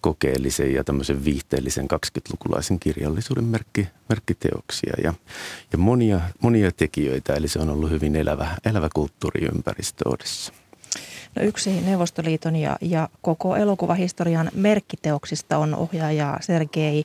[0.00, 5.14] kokeellisen ja tämmöisen viihteellisen 20-lukulaisen kirjallisuuden merkki, merkkiteoksia ja,
[5.72, 10.52] ja monia, monia tekijöitä, eli se on ollut hyvin elävä, elävä kulttuuriympäristö Odessa.
[11.34, 17.04] No yksi Neuvostoliiton ja, ja koko elokuvahistorian merkkiteoksista on ohjaaja Sergei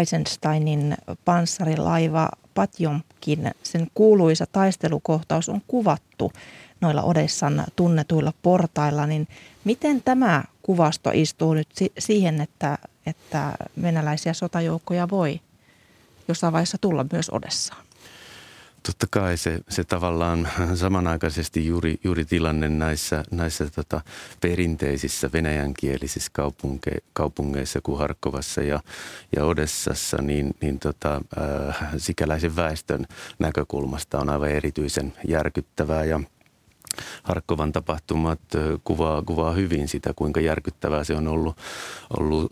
[0.00, 3.50] Eisensteinin panssarilaiva Patjomkin.
[3.62, 6.32] Sen kuuluisa taistelukohtaus on kuvattu
[6.80, 9.28] noilla Odessan tunnetuilla portailla, niin
[9.64, 11.68] miten tämä kuvasto istuu nyt
[11.98, 15.40] siihen, että, että venäläisiä sotajoukkoja voi
[16.28, 17.87] jossain vaiheessa tulla myös Odessaan?
[18.82, 24.00] Totta kai se, se tavallaan samanaikaisesti juuri, juuri tilanne näissä, näissä tota
[24.40, 28.80] perinteisissä venäjänkielisissä kaupunke, kaupungeissa kuin Harkovassa ja,
[29.36, 31.20] ja Odessassa, niin, niin tota,
[31.68, 33.06] äh, sikäläisen väestön
[33.38, 36.20] näkökulmasta on aivan erityisen järkyttävää ja–
[37.22, 38.40] Harkkovan tapahtumat
[38.84, 41.56] kuvaa, kuvaa hyvin sitä, kuinka järkyttävää se on ollut,
[42.18, 42.48] ollut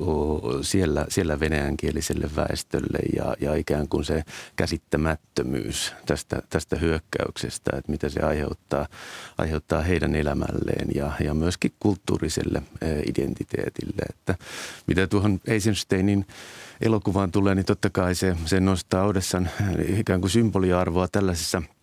[0.63, 4.23] siellä, siellä venäjänkieliselle väestölle ja, ja ikään kuin se
[4.57, 8.87] käsittämättömyys tästä, tästä hyökkäyksestä, että mitä se aiheuttaa,
[9.39, 12.63] aiheuttaa heidän elämälleen ja, ja myöskin kulttuuriselle
[13.07, 14.03] identiteetille.
[14.09, 14.35] Että
[14.87, 16.27] mitä tuohon Eisensteinin
[16.81, 19.51] elokuvaan tulee, niin totta kai se, se nostaa Odessan
[19.99, 21.63] ikään kuin symboliarvoa tällaisessa–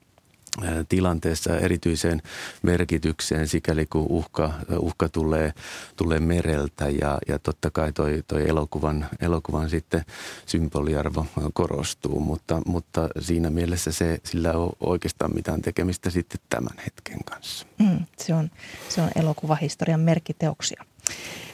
[0.90, 2.22] tilanteessa erityiseen
[2.62, 5.54] merkitykseen, sikäli kun uhka, uhka tulee,
[5.96, 10.06] tulee mereltä ja, ja totta kai toi, toi elokuvan, elokuvan sitten
[10.46, 16.78] symboliarvo korostuu, mutta, mutta siinä mielessä se, sillä ei ole oikeastaan mitään tekemistä sitten tämän
[16.86, 17.66] hetken kanssa.
[17.80, 18.52] Mm, se, on,
[18.90, 20.86] se on elokuvahistorian merkiteoksia.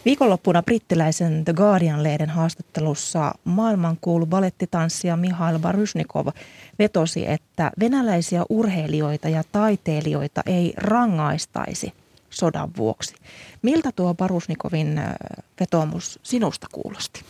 [0.06, 6.28] Viikonloppuna brittiläisen The Guardian-lehden haastattelussa maailmankuulu balettitanssija Mihail Barusnikov
[6.80, 11.93] vetosi, että venäläisiä urheilijoita ja taiteilijoita ei rangaistaisi
[12.30, 13.15] sodan vuoksi.
[13.62, 15.02] Miltä tuo Barusnikovin
[15.60, 17.22] vetomus sinusta kuulosti?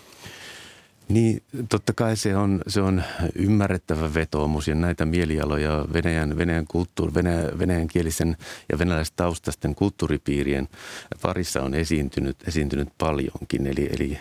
[1.10, 3.04] Niin, totta kai se on, se on
[3.36, 8.38] ymmärrettävä vetoomus ja näitä mielialoja Venäjän, Venäjän, kulttuuri, Venäjän, venäjän kielisen
[8.72, 10.70] ja venäläistaustaisten kulttuuripiirien
[11.22, 13.68] parissa on esiintynyt, esiintynyt paljonkin.
[13.68, 14.20] Eli, eli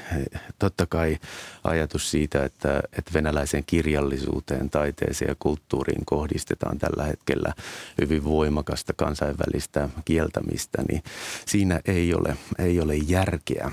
[0.59, 1.19] totta kai
[1.65, 7.53] ajatus siitä, että, että venäläiseen kirjallisuuteen, taiteeseen ja kulttuuriin kohdistetaan tällä hetkellä
[8.01, 11.03] hyvin voimakasta kansainvälistä kieltämistä, niin
[11.47, 13.71] siinä ei ole, ei ole järkeä.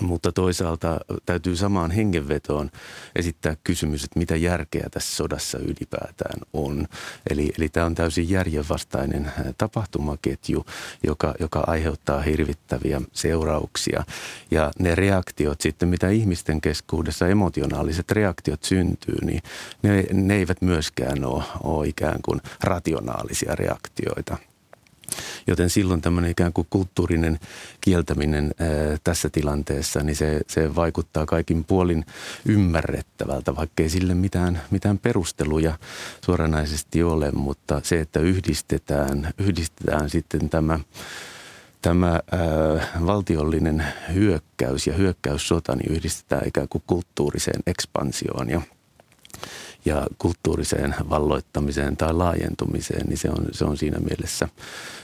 [0.00, 2.70] Mutta toisaalta täytyy samaan hengenvetoon
[3.16, 6.88] esittää kysymys, että mitä järkeä tässä sodassa ylipäätään on.
[7.30, 10.66] Eli, eli tämä on täysin järjenvastainen tapahtumaketju,
[11.04, 14.04] joka, joka aiheuttaa hirvittäviä seurauksia.
[14.50, 19.42] Ja ne reaktiot sitten, mitä ihmisten keskuudessa, emotionaaliset reaktiot syntyy, niin
[19.82, 24.36] ne, ne eivät myöskään ole, ole ikään kuin rationaalisia reaktioita.
[25.46, 27.40] Joten silloin tämmöinen ikään kuin kulttuurinen
[27.80, 28.68] kieltäminen ää,
[29.04, 32.04] tässä tilanteessa, niin se, se vaikuttaa kaikin puolin
[32.46, 35.78] ymmärrettävältä, vaikkei sille mitään, mitään perusteluja
[36.24, 40.78] suoranaisesti ole, mutta se, että yhdistetään, yhdistetään sitten tämä
[41.82, 42.20] tämä ää,
[43.06, 48.50] valtiollinen hyökkäys ja hyökkäyssota niin yhdistetään ikään kuin kulttuuriseen ekspansioon.
[48.50, 48.62] Ja
[49.84, 54.48] ja kulttuuriseen valloittamiseen tai laajentumiseen, niin se on, se on siinä, mielessä,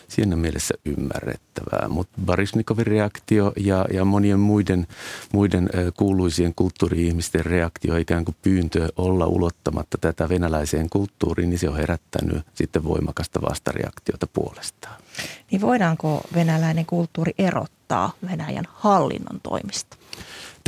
[0.09, 1.88] siinä mielessä ymmärrettävää.
[1.88, 4.87] Mutta Barisnikovin reaktio ja, ja monien muiden,
[5.33, 11.77] muiden kuuluisien kulttuuri-ihmisten reaktio, ikään kuin pyyntö olla ulottamatta tätä venäläiseen kulttuuriin, niin se on
[11.77, 15.01] herättänyt sitten voimakasta vastareaktiota puolestaan.
[15.51, 19.97] Niin voidaanko venäläinen kulttuuri erottaa Venäjän hallinnon toimista?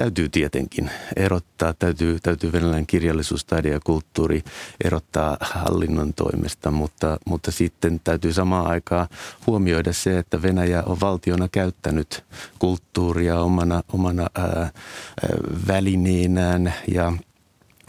[0.00, 4.42] Täytyy tietenkin erottaa, täytyy, täytyy venäläinen kirjallisuus, taide ja kulttuuri
[4.84, 9.08] erottaa hallinnon toimesta, mutta, mutta sitten täytyy samaan aikaan
[9.46, 12.24] huomioida se, että Venäjä on valtiona käyttänyt
[12.58, 14.70] kulttuuria omana, omana ää,
[15.66, 17.12] välineenään ja–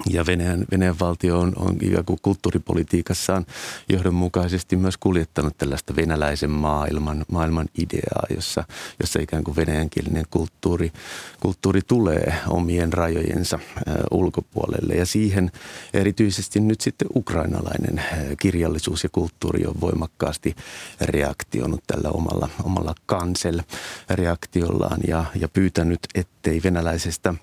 [0.10, 1.78] ja Venäjän, Venäjän valtio on, on
[2.22, 3.46] kulttuuripolitiikassaan
[3.90, 8.64] johdonmukaisesti myös kuljettanut tällaista venäläisen maailman, maailman ideaa, jossa,
[9.00, 10.92] jossa ikään kuin venäjänkielinen kulttuuri,
[11.40, 14.94] kulttuuri tulee omien rajojensa äh, ulkopuolelle.
[14.94, 15.52] Ja siihen
[15.94, 18.06] erityisesti nyt sitten ukrainalainen äh,
[18.40, 20.56] kirjallisuus ja kulttuuri on voimakkaasti
[21.02, 27.34] reaktionut tällä omalla, omalla kansel-reaktiollaan ja, ja pyytänyt, ettei venäläisestä–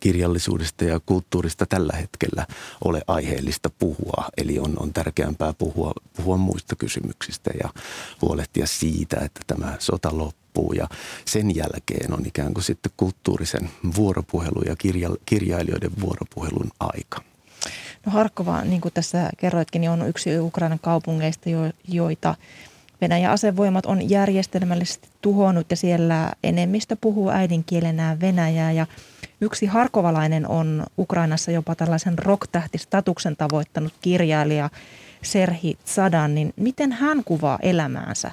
[0.00, 2.46] kirjallisuudesta ja kulttuurista tällä hetkellä
[2.84, 4.28] ole aiheellista puhua.
[4.36, 7.68] Eli on, on tärkeämpää puhua, puhua muista kysymyksistä ja
[8.22, 10.72] huolehtia siitä, että tämä sota loppuu.
[10.72, 10.88] Ja
[11.24, 17.22] sen jälkeen on ikään kuin sitten kulttuurisen vuoropuhelun ja kirja, kirjailijoiden vuoropuhelun aika.
[18.06, 21.50] No Harkova, niin kuin tässä kerroitkin, niin on yksi Ukrainan kaupungeista,
[21.88, 22.34] joita
[23.02, 28.86] Venäjän asevoimat on järjestelmällisesti tuhonnut ja siellä enemmistö puhuu äidinkielenään venäjää ja
[29.42, 34.70] yksi harkovalainen on Ukrainassa jopa tällaisen rocktähtistatuksen tavoittanut kirjailija
[35.22, 38.30] Serhi Tsadan, niin miten hän kuvaa elämäänsä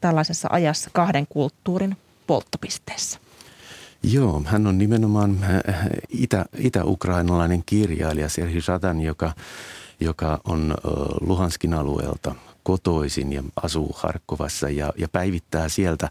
[0.00, 3.18] tällaisessa ajassa kahden kulttuurin polttopisteessä?
[4.02, 9.32] Joo, hän on nimenomaan äh, itä, itä-ukrainalainen kirjailija Serhi Sadan, joka,
[10.00, 10.74] joka on
[11.20, 12.34] Luhanskin alueelta
[12.68, 16.08] kotoisin ja asuu Harkkovassa ja, ja päivittää sieltä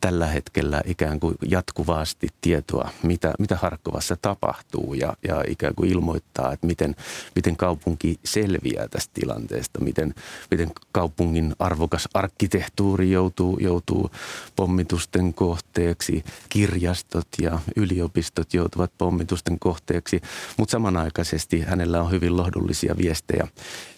[0.00, 6.52] tällä hetkellä ikään kuin jatkuvasti tietoa, mitä, mitä Harkkovassa tapahtuu ja, ja ikään kuin ilmoittaa,
[6.52, 6.96] että miten,
[7.34, 10.14] miten kaupunki selviää tästä tilanteesta, miten,
[10.50, 14.10] miten kaupungin arvokas arkkitehtuuri joutuu, joutuu
[14.56, 20.20] pommitusten kohteeksi, kirjastot ja yliopistot joutuvat pommitusten kohteeksi,
[20.56, 23.48] mutta samanaikaisesti hänellä on hyvin lohdullisia viestejä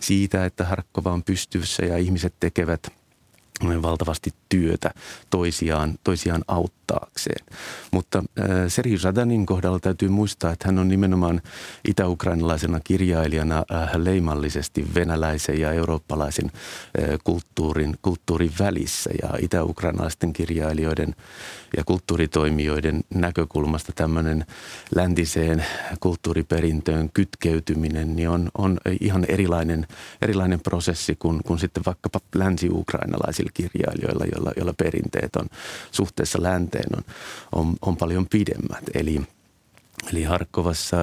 [0.01, 2.81] siitä, että Harkkova on pystyssä ja ihmiset tekevät
[3.83, 4.91] valtavasti työtä
[5.31, 7.47] toisiaan, toisiaan auttaakseen.
[7.91, 11.43] Mutta äh, Serhi Radanin kohdalla täytyy muistaa, että hän on nimenomaan
[11.89, 19.11] itä-ukrainalaisena kirjailijana äh, leimallisesti venäläisen ja eurooppalaisen äh, kulttuurin, kulttuurin välissä.
[19.23, 21.15] Ja itä-ukrainalaisten kirjailijoiden
[21.77, 24.47] ja kulttuuritoimijoiden näkökulmasta tämmöinen
[24.95, 25.65] läntiseen
[26.01, 29.87] kulttuuriperintöön kytkeytyminen niin on, on ihan erilainen,
[30.23, 35.47] erilainen prosessi kuin, kuin sitten vaikkapa länsi-ukrainalaisilla kirjailijoilla, joilla, joilla perinteet on
[35.93, 37.03] suhteessa länteen on,
[37.53, 38.85] on, on paljon pidemmät.
[38.95, 39.21] Eli
[40.13, 40.97] Eli Harkovassa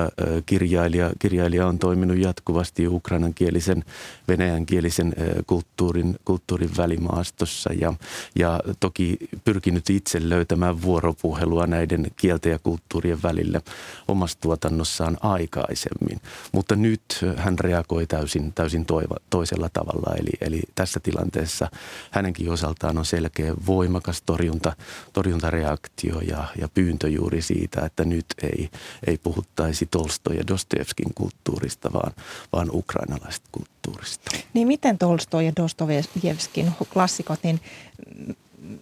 [0.45, 3.84] kirjailija, kirjailija on toiminut jatkuvasti ukrainankielisen,
[4.27, 5.13] venäjänkielisen
[5.47, 7.93] kulttuurin, kulttuurin välimaastossa ja,
[8.36, 13.62] ja toki pyrkinyt itse löytämään vuoropuhelua näiden kielten ja kulttuurien välille
[14.08, 16.21] omassa tuotannossaan aikaisemmin.
[16.51, 17.03] Mutta nyt
[17.38, 21.69] hän reagoi täysin, täysin toiva, toisella tavalla, eli, eli tässä tilanteessa
[22.12, 24.75] hänenkin osaltaan on selkeä voimakas torjunta,
[25.13, 28.69] torjuntareaktio ja, ja pyyntö juuri siitä, että nyt ei–
[29.08, 32.12] ei puhuttaisi Tolstoi ja Dostojevskin kulttuurista, vaan,
[32.54, 34.32] vaan ukrainalaisesta kulttuurista.
[34.54, 37.62] Niin miten Tolstoi ja Dostojevskin klassikot, niin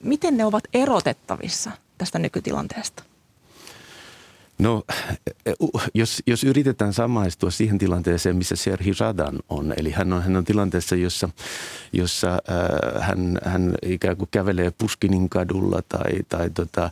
[0.04, 3.04] miten ne ovat erotettavissa tästä nykytilanteesta?
[4.62, 4.84] No,
[5.94, 10.46] jos, jos yritetään samaistua siihen tilanteeseen, missä Serhi Radan on, eli hän on, hän on
[10.46, 11.30] tilanteessa, jossa,
[11.94, 16.92] jossa äh, hän, hän ikään kuin kävelee Puskinin kadulla tai, tai tota, äh,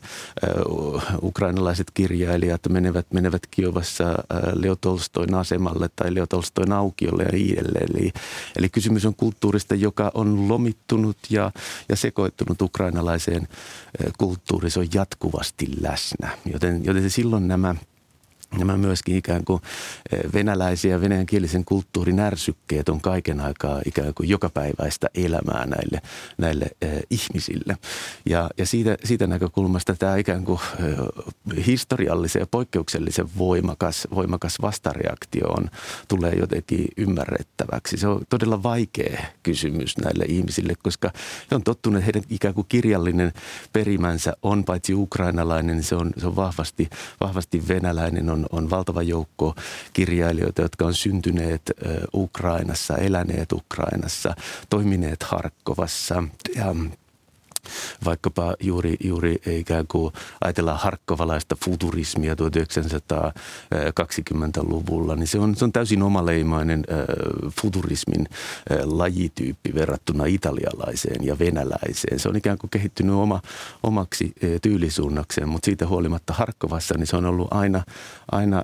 [1.24, 7.60] ukrainalaiset kirjailijat menevät, menevät Kiovassa äh, Leo Tolstoin asemalle tai Leo Tolstoin aukiolle ja niin
[7.60, 7.88] edelleen.
[7.96, 8.12] Eli,
[8.56, 11.52] eli kysymys on kulttuurista, joka on lomittunut ja,
[11.90, 14.72] ja sekoittunut ukrainalaiseen äh, kulttuuriin.
[14.72, 17.76] Se on jatkuvasti läsnä, joten, joten silloin nämä nämä
[18.58, 19.62] nämä myöskin ikään kuin
[20.12, 26.02] eh, venäläisiä venäjänkielisen kulttuurin ärsykkeet on kaiken aikaa ikään kuin jokapäiväistä elämää näille,
[26.38, 27.78] näille eh, ihmisille.
[28.26, 35.48] Ja, ja siitä, siitä näkökulmasta tämä ikään kuin eh, historiallisen ja poikkeuksellisen voimakas, voimakas vastareaktio
[35.48, 35.70] on,
[36.08, 37.98] tulee jotenkin ymmärrettäväksi.
[37.98, 41.12] Se on todella vaikea kysymys näille ihmisille, koska
[41.52, 43.34] he on tottuneet, heidän ikään kuin kirjallinen
[43.74, 46.90] perimänsä on paitsi ukrainalainen, niin se on, se on vahvasti,
[47.22, 49.56] vahvasti venäläinen, on on, on valtava joukko
[49.94, 51.72] kirjailijoita, jotka on syntyneet
[52.14, 54.36] Ukrainassa, eläneet Ukrainassa,
[54.70, 56.24] toimineet Harkkovassa.
[56.56, 56.76] Ja
[58.06, 66.04] vaikkapa juuri, juuri ikään kuin ajatellaan harkkovalaista futurismia 1920-luvulla, niin se on, se on täysin
[66.04, 66.86] omaleimainen
[67.62, 68.28] futurismin
[68.84, 72.20] lajityyppi verrattuna italialaiseen ja venäläiseen.
[72.20, 73.42] Se on ikään kuin kehittynyt oma,
[73.84, 77.84] omaksi tyylisuunnakseen, mutta siitä huolimatta Harkkovassa niin se on ollut aina,
[78.32, 78.64] aina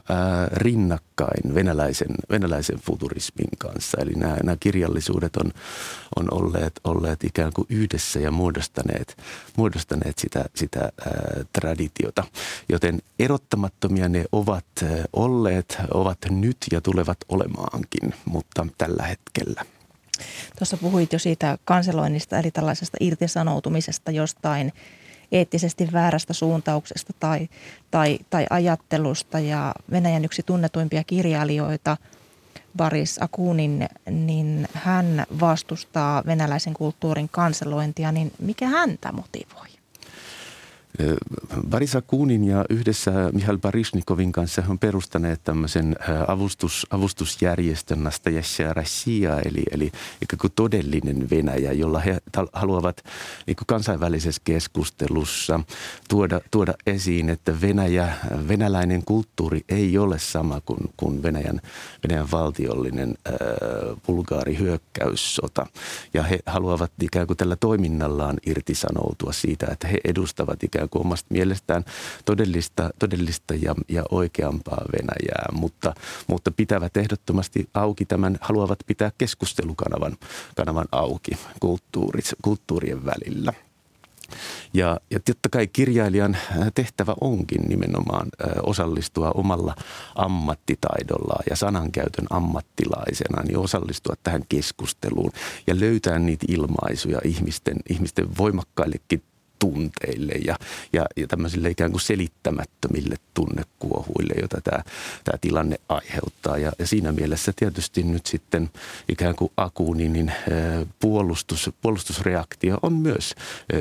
[0.53, 3.97] rinnakkain venäläisen, venäläisen futurismin kanssa.
[4.01, 5.51] Eli nämä, nämä kirjallisuudet on,
[6.15, 9.17] on olleet, olleet ikään kuin yhdessä ja muodostaneet
[9.58, 10.91] muodostaneet, sitä, sitä ää,
[11.54, 12.23] traditiota.
[12.69, 14.65] Joten erottamattomia ne ovat
[15.13, 19.65] olleet, ovat nyt ja tulevat olemaankin, mutta tällä hetkellä.
[20.58, 24.73] Tuossa puhuit jo siitä kanseloinnista, eli tällaisesta irtisanoutumisesta jostain
[25.32, 27.49] eettisesti väärästä suuntauksesta tai,
[27.91, 29.39] tai, tai ajattelusta.
[29.39, 31.97] Ja Venäjän yksi tunnetuimpia kirjailijoita–
[32.77, 39.74] Baris Akunin, niin hän vastustaa venäläisen kulttuurin kanselointia, niin mikä häntä motivoi?
[41.69, 45.95] Barisa Kuunin ja yhdessä Mihail Barisnikovin kanssa on perustaneet tämmöisen
[46.27, 49.91] avustus, avustusjärjestön Nastajasia Russia, eli, eli
[50.41, 52.17] kuin todellinen Venäjä, jolla he
[52.53, 53.03] haluavat
[53.47, 55.60] niin kansainvälisessä keskustelussa
[56.10, 58.13] tuoda, tuoda esiin, että Venäjä,
[58.47, 61.62] venäläinen kulttuuri ei ole sama kuin, kuin Venäjän,
[62.03, 63.36] Venäjän valtiollinen äh,
[64.08, 65.65] vulgaari hyökkäyssota.
[66.13, 71.05] Ja he haluavat ikään kuin tällä toiminnallaan irtisanoutua siitä, että he edustavat ikään ikään kuin
[71.05, 71.85] omasta mielestään
[72.25, 75.93] todellista, todellista ja, ja oikeampaa Venäjää, mutta,
[76.27, 80.17] mutta pitävät ehdottomasti auki tämän, haluavat pitää keskustelukanavan
[80.55, 81.31] kanavan auki
[82.41, 83.53] kulttuurien välillä.
[84.73, 86.37] Ja, ja totta kai kirjailijan
[86.75, 88.27] tehtävä onkin nimenomaan
[88.63, 89.75] osallistua omalla
[90.15, 95.31] ammattitaidollaan ja sanankäytön ammattilaisena, niin osallistua tähän keskusteluun
[95.67, 99.23] ja löytää niitä ilmaisuja ihmisten, ihmisten voimakkaillekin
[99.59, 100.55] tunteille ja,
[100.93, 104.83] ja, ja tämmöisille ikään kuin selittämättömille tunnekuohuille, joita tämä,
[105.23, 106.57] tämä tilanne aiheuttaa.
[106.57, 108.69] Ja, ja siinä mielessä tietysti nyt sitten
[109.09, 110.31] ikään kuin Akuunin niin,
[110.99, 113.35] puolustus, puolustusreaktio on myös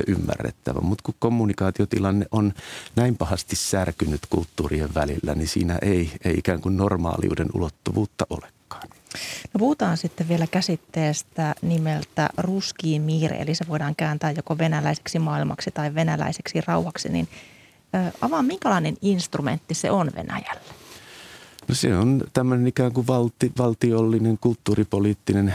[0.06, 0.80] ymmärrettävä.
[0.80, 2.52] Mutta kun kommunikaatiotilanne on
[2.96, 8.63] näin pahasti särkynyt kulttuurien välillä, niin siinä ei, ei ikään kuin normaaliuden ulottuvuutta olekaan.
[9.55, 15.70] No puhutaan sitten vielä käsitteestä nimeltä ruski miire, eli se voidaan kääntää joko venäläiseksi maailmaksi
[15.70, 17.09] tai venäläiseksi rauhaksi.
[17.09, 17.29] Niin
[18.20, 20.61] avaa, minkälainen instrumentti se on Venäjälle?
[21.68, 25.55] No se on tämmöinen ikään kuin valti, valtiollinen kulttuuripoliittinen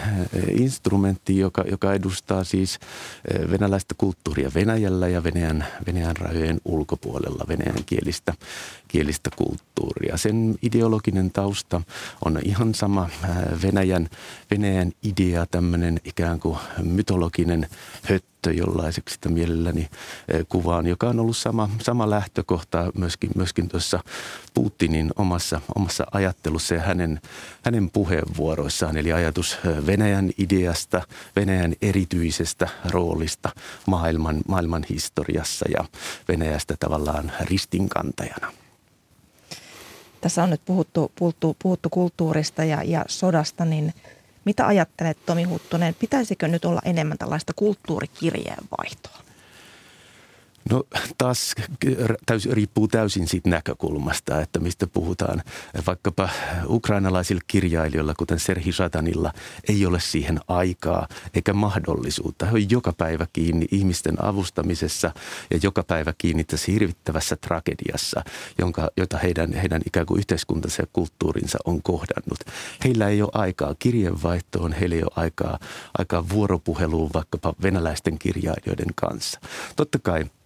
[0.52, 2.80] instrumentti, joka, joka edustaa siis
[3.52, 8.34] venäläistä kulttuuria Venäjällä ja Venäjän, Venäjän rajojen ulkopuolella venäjän kielistä,
[8.90, 10.18] kielistä kulttuuria.
[10.18, 11.82] Sen ideologinen tausta
[12.26, 14.10] on ihan sama eh, Venäjän,
[14.52, 17.68] Venäjän idea, tämmöinen ikään kuin mytologinen
[18.04, 19.90] höttö jollaiseksi sitä mielelläni
[20.50, 24.00] kuvaan, joka on ollut sama, sama lähtökohta myöskin, myöskin tuossa
[24.54, 27.22] Putinin omassa, omassa ajattelussa ja hänen,
[27.66, 28.98] hänen puheenvuoroissaan.
[28.98, 31.02] Eli ajatus Venäjän ideasta,
[31.36, 33.50] Venäjän erityisestä roolista
[33.88, 35.86] maailman, maailman historiassa ja
[36.28, 38.59] Venäjästä tavallaan ristinkantajana.
[40.22, 43.94] Tässä on nyt puhuttu, puhuttu, puhuttu kulttuurista ja, ja sodasta, niin
[44.46, 49.29] mitä ajattelet Tomi Huttunen, pitäisikö nyt olla enemmän tällaista kulttuurikirjeenvaihtoa?
[50.72, 50.84] No
[51.18, 51.56] taas
[52.26, 55.44] täys, riippuu täysin siitä näkökulmasta, että mistä puhutaan.
[55.88, 56.30] Vaikkapa
[56.68, 59.34] ukrainalaisilla kirjailijoilla, kuten Serhi Satanilla,
[59.70, 62.46] ei ole siihen aikaa eikä mahdollisuutta.
[62.46, 65.12] He on joka päivä kiinni ihmisten avustamisessa
[65.52, 68.24] ja joka päivä kiinni tässä hirvittävässä tragediassa,
[68.58, 72.40] jonka, jota heidän, heidän ikään kuin yhteiskuntansa ja kulttuurinsa on kohdannut.
[72.84, 75.60] Heillä ei ole aikaa kirjeenvaihtoon, heillä ei ole aikaa,
[75.98, 79.40] aikaa vuoropuheluun vaikkapa venäläisten kirjailijoiden kanssa.
[79.76, 80.26] Totta kai–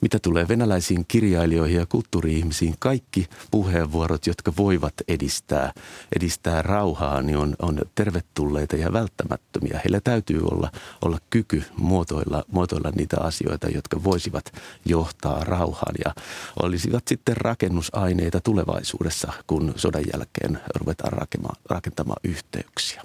[0.00, 5.72] mitä tulee venäläisiin kirjailijoihin ja kulttuuri-ihmisiin, kaikki puheenvuorot, jotka voivat edistää,
[6.16, 9.80] edistää rauhaa, niin on, on tervetulleita ja välttämättömiä.
[9.84, 10.70] Heillä täytyy olla,
[11.02, 14.52] olla kyky muotoilla, muotoilla niitä asioita, jotka voisivat
[14.84, 16.14] johtaa rauhaan ja
[16.62, 21.28] olisivat sitten rakennusaineita tulevaisuudessa, kun sodan jälkeen ruvetaan
[21.68, 23.02] rakentamaan yhteyksiä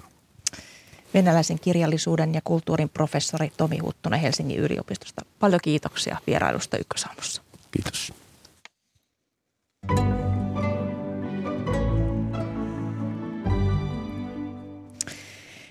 [1.16, 5.22] venäläisen kirjallisuuden ja kulttuurin professori Tomi Huttunen Helsingin yliopistosta.
[5.38, 7.42] Paljon kiitoksia vierailusta Ykkösaamussa.
[7.70, 8.12] Kiitos.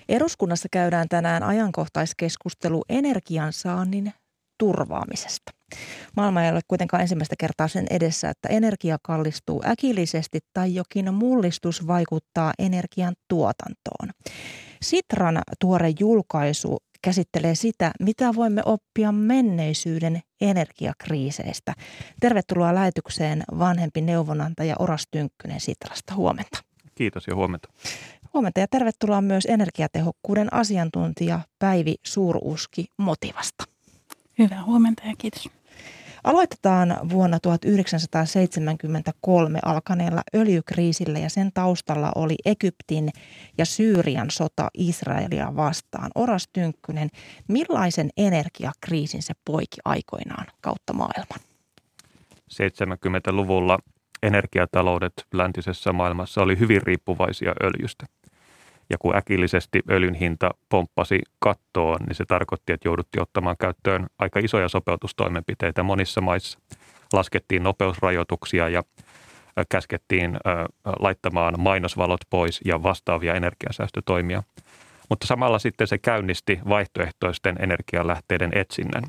[0.08, 4.12] Eduskunnassa käydään tänään ajankohtaiskeskustelu energiansaannin
[4.58, 5.55] turvaamisesta.
[6.16, 11.86] Maailma ei ole kuitenkaan ensimmäistä kertaa sen edessä, että energia kallistuu äkillisesti tai jokin mullistus
[11.86, 14.10] vaikuttaa energian tuotantoon.
[14.82, 21.72] Sitran tuore julkaisu käsittelee sitä, mitä voimme oppia menneisyyden energiakriiseistä.
[22.20, 26.14] Tervetuloa lähetykseen vanhempi neuvonantaja Oras Tynkkynen Sitrasta.
[26.14, 26.58] Huomenta.
[26.94, 27.68] Kiitos ja huomenta.
[28.34, 33.75] Huomenta ja tervetuloa myös energiatehokkuuden asiantuntija Päivi Suuruski Motivasta.
[34.38, 35.50] Hyvää huomenta ja kiitos.
[36.24, 43.10] Aloitetaan vuonna 1973 alkaneella öljykriisillä ja sen taustalla oli Egyptin
[43.58, 46.10] ja Syyrian sota Israelia vastaan.
[46.14, 47.08] Oras Tynkkynen,
[47.48, 51.40] millaisen energiakriisin se poiki aikoinaan kautta maailman?
[52.52, 53.78] 70-luvulla
[54.22, 58.06] energiataloudet läntisessä maailmassa oli hyvin riippuvaisia öljystä.
[58.90, 64.40] Ja kun äkillisesti öljyn hinta pomppasi kattoon, niin se tarkoitti, että jouduttiin ottamaan käyttöön aika
[64.40, 66.58] isoja sopeutustoimenpiteitä monissa maissa.
[67.12, 68.82] Laskettiin nopeusrajoituksia ja
[69.68, 70.36] käskettiin
[71.00, 74.42] laittamaan mainosvalot pois ja vastaavia energiansäästötoimia.
[75.08, 79.02] Mutta samalla sitten se käynnisti vaihtoehtoisten energialähteiden etsinnän.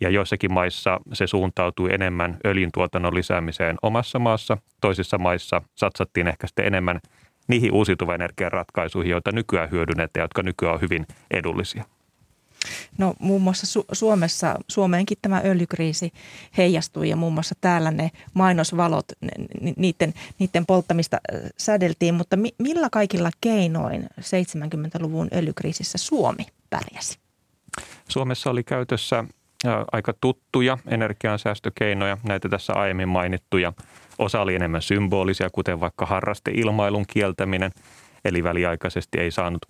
[0.00, 4.58] Ja joissakin maissa se suuntautui enemmän öljyntuotannon lisäämiseen omassa maassa.
[4.80, 7.00] Toisissa maissa satsattiin ehkä sitten enemmän
[7.48, 11.84] niihin uusiutuvan energian ratkaisuihin, joita nykyään hyödynnetään, jotka nykyään on hyvin edullisia.
[12.98, 16.12] No muun muassa Su- Suomessa, Suomeenkin tämä öljykriisi
[16.56, 19.06] heijastui ja muun muassa täällä ne mainosvalot,
[19.76, 21.18] niiden, niiden polttamista
[21.58, 27.18] sädeltiin, mutta mi- millä kaikilla keinoin 70-luvun öljykriisissä Suomi pärjäsi?
[28.08, 29.24] Suomessa oli käytössä
[29.92, 33.72] aika tuttuja energiansäästökeinoja, näitä tässä aiemmin mainittuja–
[34.18, 37.70] Osa oli enemmän symbolisia, kuten vaikka harrasteilmailun kieltäminen,
[38.24, 39.66] eli väliaikaisesti ei saanut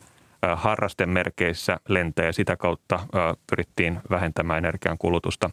[0.57, 3.01] harrastemerkeissä lentää ja sitä kautta
[3.51, 5.51] pyrittiin vähentämään energian kulutusta.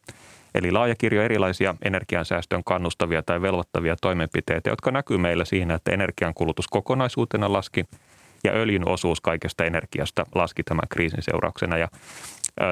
[0.56, 6.68] Eli laaja kirjo erilaisia energiansäästöön kannustavia tai velvoittavia toimenpiteitä, jotka näkyy meillä siinä, että energiankulutus
[6.68, 7.86] kokonaisuutena laski
[8.44, 11.78] ja öljyn osuus kaikesta energiasta laski tämän kriisin seurauksena.
[11.78, 11.88] Ja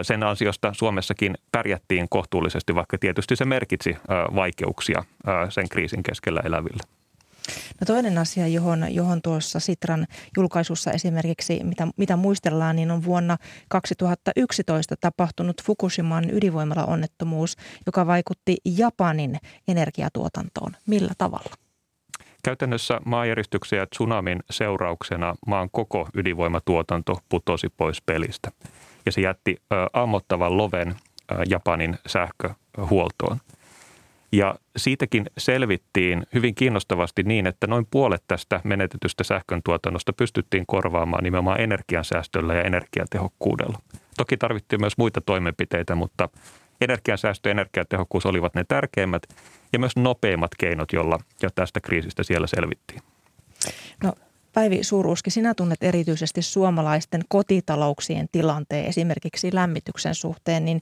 [0.01, 3.97] sen ansiosta Suomessakin pärjättiin kohtuullisesti, vaikka tietysti se merkitsi
[4.35, 5.03] vaikeuksia
[5.49, 6.83] sen kriisin keskellä eläville.
[7.81, 10.07] No toinen asia, johon, johon tuossa Sitran
[10.37, 13.37] julkaisussa esimerkiksi, mitä, mitä muistellaan, niin on vuonna
[13.69, 16.25] 2011 tapahtunut Fukushiman
[16.87, 17.55] onnettomuus,
[17.85, 20.71] joka vaikutti Japanin energiatuotantoon.
[20.87, 21.55] Millä tavalla?
[22.43, 28.51] Käytännössä maanjäristyksen ja tsunamin seurauksena maan koko ydinvoimatuotanto putosi pois pelistä.
[29.05, 29.57] Ja se jätti
[29.93, 30.95] ammottavan loven
[31.49, 33.37] Japanin sähköhuoltoon.
[34.31, 41.23] Ja siitäkin selvittiin hyvin kiinnostavasti niin, että noin puolet tästä menetetystä sähkön tuotannosta pystyttiin korvaamaan
[41.23, 43.79] nimenomaan energiansäästöllä ja energiatehokkuudella.
[44.17, 46.29] Toki tarvittiin myös muita toimenpiteitä, mutta
[46.81, 49.23] energiansäästö ja energiatehokkuus olivat ne tärkeimmät
[49.73, 53.01] ja myös nopeimmat keinot, jolla jo tästä kriisistä siellä selvittiin.
[54.03, 54.13] No
[54.53, 60.81] Päivi Suuruski, sinä tunnet erityisesti suomalaisten kotitalouksien tilanteen esimerkiksi lämmityksen suhteen, niin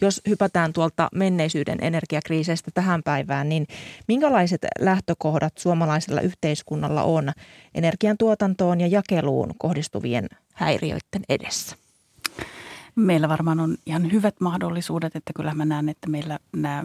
[0.00, 3.66] jos hypätään tuolta menneisyyden energiakriiseistä tähän päivään, niin
[4.08, 7.32] minkälaiset lähtökohdat suomalaisella yhteiskunnalla on
[7.74, 11.76] energiantuotantoon ja jakeluun kohdistuvien häiriöiden edessä?
[12.96, 16.84] Meillä varmaan on ihan hyvät mahdollisuudet, että kyllä mä näen, että meillä nämä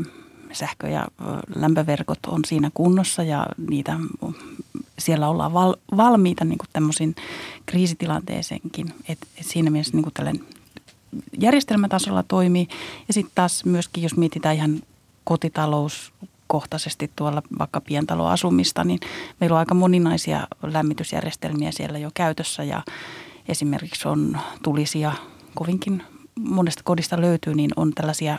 [0.55, 1.07] sähkö- ja
[1.55, 3.97] lämpöverkot on siinä kunnossa ja niitä
[4.99, 7.15] siellä ollaan val, valmiita niin tämmöisiin
[7.65, 8.87] kriisitilanteeseenkin.
[9.09, 10.45] Et, et siinä mielessä niin tällainen
[11.39, 12.67] järjestelmätasolla toimii.
[13.07, 14.81] Ja sitten taas myöskin, jos mietitään ihan
[15.23, 18.99] kotitalouskohtaisesti tuolla vaikka pientaloasumista, niin
[19.39, 22.83] meillä on aika moninaisia lämmitysjärjestelmiä siellä jo käytössä ja
[23.47, 25.11] esimerkiksi on tulisia
[25.55, 26.03] kovinkin
[26.39, 28.37] monesta kodista löytyy, niin on tällaisia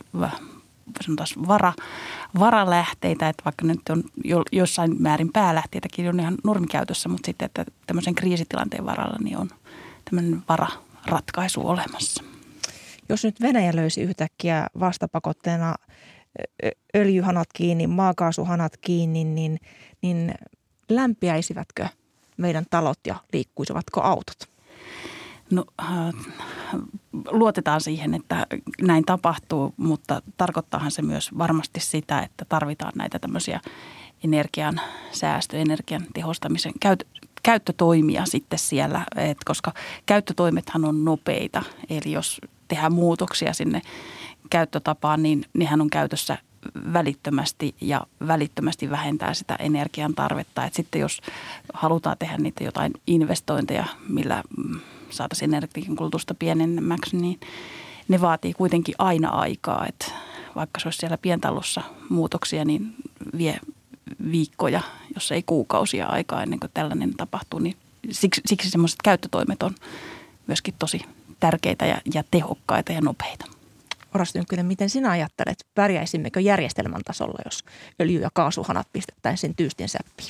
[1.04, 1.72] sanotaan vara,
[2.38, 7.64] varalähteitä, että vaikka nyt on jo, jossain määrin päälähteitäkin on ihan normikäytössä, mutta sitten, että
[7.86, 9.50] tämmöisen kriisitilanteen varalla niin on
[10.04, 12.24] tämmöinen vararatkaisu olemassa.
[13.08, 15.74] Jos nyt Venäjä löysi yhtäkkiä vastapakotteena
[16.96, 19.58] öljyhanat kiinni, maakaasuhanat kiinni, niin,
[20.02, 20.34] niin
[20.88, 21.88] lämpiäisivätkö
[22.36, 24.36] meidän talot ja liikkuisivatko autot?
[25.50, 26.14] No, äh,
[27.30, 28.46] luotetaan siihen, että
[28.82, 33.60] näin tapahtuu, mutta tarkoittaahan se myös varmasti sitä, että tarvitaan näitä tämmöisiä
[34.24, 34.80] energian
[35.12, 37.06] säästö, energian tehostamisen käyt,
[37.42, 39.72] käyttötoimia sitten siellä, et koska
[40.06, 41.62] käyttötoimethan on nopeita.
[41.90, 43.82] Eli jos tehdään muutoksia sinne
[44.50, 46.38] käyttötapaan, niin nehän on käytössä
[46.92, 50.64] välittömästi ja välittömästi vähentää sitä energian tarvetta.
[50.64, 51.20] Et sitten jos
[51.72, 54.42] halutaan tehdä niitä jotain investointeja, millä
[55.10, 57.40] saataisiin energian kulutusta pienemmäksi, niin
[58.08, 59.86] ne vaatii kuitenkin aina aikaa.
[59.88, 60.12] Että
[60.56, 62.94] vaikka se olisi siellä pientalossa muutoksia, niin
[63.36, 63.60] vie
[64.30, 64.80] viikkoja,
[65.14, 67.58] jos ei kuukausia aikaa ennen kuin tällainen tapahtuu.
[67.58, 67.76] Niin
[68.10, 69.74] siksi, siksi semmoiset käyttötoimet on
[70.46, 71.00] myöskin tosi
[71.40, 73.46] tärkeitä ja, ja tehokkaita ja nopeita.
[74.14, 77.64] Oras Tynkkynen, miten sinä ajattelet, pärjäisimmekö järjestelmän tasolla, jos
[78.00, 80.28] öljy- ja kaasuhanat pistettäisiin tyystin säppiin?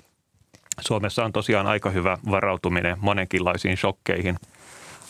[0.80, 4.36] Suomessa on tosiaan aika hyvä varautuminen monenkinlaisiin shokkeihin–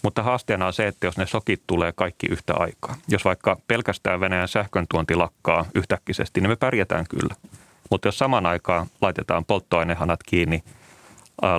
[0.03, 2.97] mutta haasteena on se, että jos ne sokit tulee kaikki yhtä aikaa.
[3.09, 7.35] Jos vaikka pelkästään Venäjän sähkön tuonti lakkaa yhtäkkisesti, niin me pärjätään kyllä.
[7.91, 10.63] Mutta jos saman aikaan laitetaan polttoainehanat kiinni,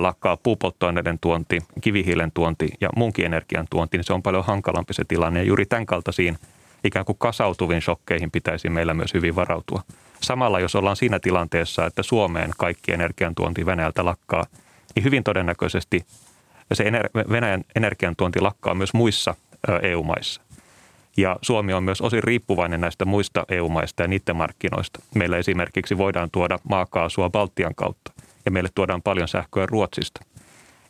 [0.00, 5.04] lakkaa puupolttoaineiden tuonti, kivihiilen tuonti ja muunkin energian tuonti, niin se on paljon hankalampi se
[5.08, 5.40] tilanne.
[5.40, 6.38] Ja juuri tämän kaltaisiin
[6.84, 9.82] ikään kuin kasautuviin shokkeihin pitäisi meillä myös hyvin varautua.
[10.20, 14.46] Samalla jos ollaan siinä tilanteessa, että Suomeen kaikki energiantuonti Venäjältä lakkaa,
[14.94, 16.06] niin hyvin todennäköisesti
[16.70, 19.34] ja se ener- Venäjän energiantuonti lakkaa myös muissa
[19.82, 20.40] EU-maissa.
[21.16, 25.02] Ja Suomi on myös osin riippuvainen näistä muista EU-maista ja niiden markkinoista.
[25.14, 28.12] Meillä esimerkiksi voidaan tuoda maakaasua Baltian kautta
[28.44, 30.20] ja meille tuodaan paljon sähköä Ruotsista.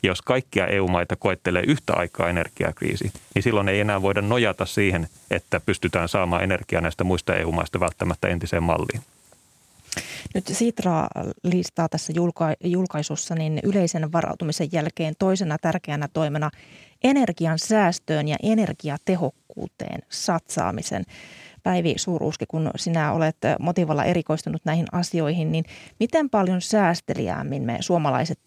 [0.03, 5.09] Ja jos kaikkia EU-maita koettelee yhtä aikaa energiakriisi, niin silloin ei enää voida nojata siihen,
[5.31, 9.03] että pystytään saamaan energiaa näistä muista EU-maista välttämättä entiseen malliin.
[10.35, 11.09] Nyt Sitra
[11.45, 16.51] listaa tässä julka- julkaisussa niin yleisen varautumisen jälkeen toisena tärkeänä toimena
[17.05, 21.05] energian säästöön ja energiatehokkuuteen satsaamisen.
[21.63, 25.65] Päivi Suuruuski, kun sinä olet motivalla erikoistunut näihin asioihin, niin
[26.01, 28.41] miten paljon säästeliäämmin me suomalaiset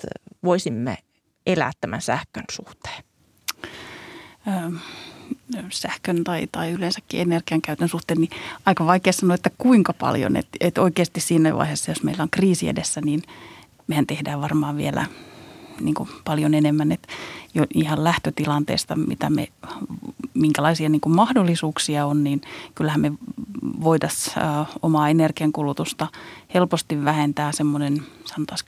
[0.43, 0.97] voisimme
[1.45, 3.03] elää tämän sähkön suhteen?
[5.69, 8.31] Sähkön tai, tai yleensäkin energian käytön suhteen, niin
[8.65, 10.37] aika vaikea sanoa, että kuinka paljon.
[10.37, 13.23] Että et oikeasti siinä vaiheessa, jos meillä on kriisi edessä, niin
[13.87, 15.05] mehän tehdään varmaan vielä
[15.79, 16.91] niin kuin paljon enemmän.
[16.91, 17.07] Että
[17.53, 19.47] jo ihan lähtötilanteesta, mitä me,
[20.33, 22.41] minkälaisia niin kuin mahdollisuuksia on, niin
[22.75, 23.11] kyllähän me
[23.83, 24.35] voitaisiin
[24.81, 26.07] omaa energiankulutusta
[26.53, 28.59] helposti vähentää semmoinen sanotaan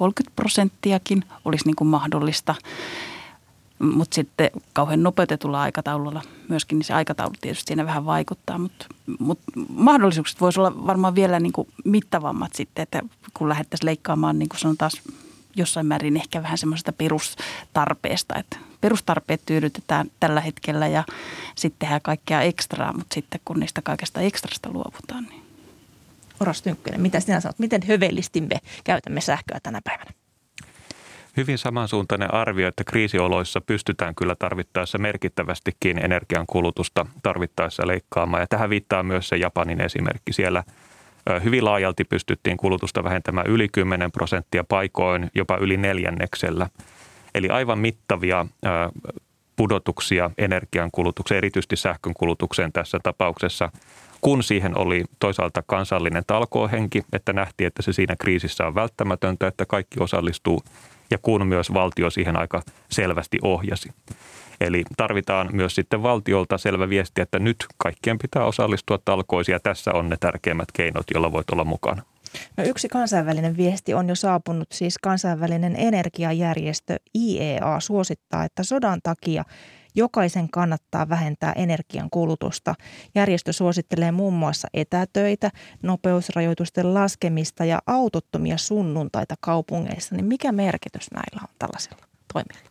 [0.00, 0.02] 10-30
[0.36, 2.54] prosenttiakin olisi niin kuin mahdollista
[3.78, 8.86] mutta sitten kauhean nopeutetulla aikataululla myöskin, niin se aikataulu tietysti siinä vähän vaikuttaa, mutta,
[9.18, 13.02] mutta mahdollisuukset voisi olla varmaan vielä niin kuin mittavammat sitten, että
[13.34, 14.90] kun lähdettäisiin leikkaamaan niin kuin sanotaan
[15.56, 21.04] jossain määrin ehkä vähän semmoisesta perustarpeesta, että perustarpeet tyydytetään tällä hetkellä ja
[21.56, 25.42] sitten tehdään kaikkea ekstraa, mutta sitten kun niistä kaikesta ekstrasta luovutaan, niin
[26.40, 27.58] Oras Tynkkönen, mitä sinä sanot?
[27.58, 30.10] Miten hövelisti me käytämme sähköä tänä päivänä?
[31.36, 38.40] Hyvin samansuuntainen arvio, että kriisioloissa pystytään kyllä tarvittaessa merkittävästikin energian kulutusta tarvittaessa leikkaamaan.
[38.40, 40.32] Ja tähän viittaa myös se Japanin esimerkki.
[40.32, 40.64] Siellä
[41.44, 46.68] hyvin laajalti pystyttiin kulutusta vähentämään yli 10 prosenttia paikoin, jopa yli neljänneksellä.
[47.34, 48.46] Eli aivan mittavia
[49.56, 53.70] pudotuksia energian kulutukseen, erityisesti sähkön kulutukseen tässä tapauksessa,
[54.20, 59.66] kun siihen oli toisaalta kansallinen talkoohenki, että nähtiin, että se siinä kriisissä on välttämätöntä, että
[59.66, 60.62] kaikki osallistuu,
[61.10, 63.88] ja kun myös valtio siihen aika selvästi ohjasi.
[64.60, 69.92] Eli tarvitaan myös sitten valtiolta selvä viesti, että nyt kaikkien pitää osallistua talkoisiin ja tässä
[69.92, 72.02] on ne tärkeimmät keinot, joilla voit olla mukana.
[72.56, 79.44] No yksi kansainvälinen viesti on jo saapunut, siis kansainvälinen energiajärjestö IEA suosittaa, että sodan takia
[79.96, 82.74] jokaisen kannattaa vähentää energian kulutusta.
[83.14, 85.50] Järjestö suosittelee muun muassa etätöitä,
[85.82, 90.14] nopeusrajoitusten laskemista ja autottomia sunnuntaita kaupungeissa.
[90.14, 92.70] Niin mikä merkitys näillä on tällaisilla toimilla?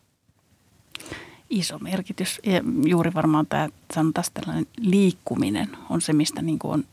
[1.50, 2.40] Iso merkitys.
[2.46, 6.84] Ja juuri varmaan tämä, sanotaan tällainen liikkuminen on se, mistä niin kuin on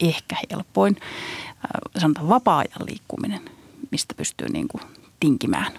[0.00, 0.96] ehkä helpoin.
[1.00, 3.40] Äh, sanotaan vapaa-ajan liikkuminen,
[3.90, 4.82] mistä pystyy niin kuin
[5.20, 5.72] tinkimään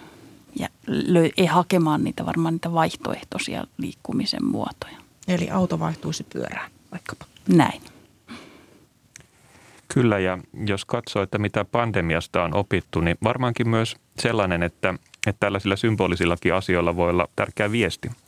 [0.58, 4.96] ja löy, hakemaan niitä varmaan niitä vaihtoehtoisia liikkumisen muotoja.
[5.28, 7.24] Eli auto vaihtuisi pyörään vaikkapa.
[7.48, 7.82] Näin.
[9.94, 14.94] Kyllä, ja jos katsoo, että mitä pandemiasta on opittu, niin varmaankin myös sellainen, että,
[15.26, 18.10] että tällaisilla symbolisillakin asioilla voi olla tärkeä viesti–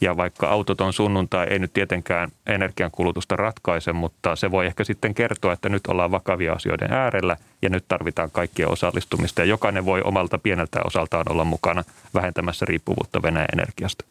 [0.00, 5.52] ja vaikka autoton sunnuntai ei nyt tietenkään energiankulutusta ratkaise, mutta se voi ehkä sitten kertoa,
[5.52, 9.40] että nyt ollaan vakavia asioiden äärellä ja nyt tarvitaan kaikkien osallistumista.
[9.40, 11.84] Ja jokainen voi omalta pieneltä osaltaan olla mukana
[12.14, 14.04] vähentämässä riippuvuutta Venäjän energiasta.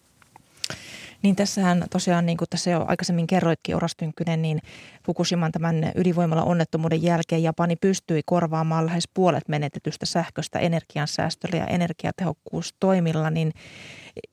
[1.23, 4.59] Niin tässähän tosiaan, niin kuin tässä jo aikaisemmin kerroitkin, Oras Tynkkynen, niin
[5.05, 13.29] Fukushiman tämän ydinvoimalla onnettomuuden jälkeen Japani pystyi korvaamaan lähes puolet menetetystä sähköstä energiansäästöllä ja energiatehokkuustoimilla,
[13.29, 13.51] niin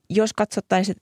[0.09, 0.95] jos katsottaisiin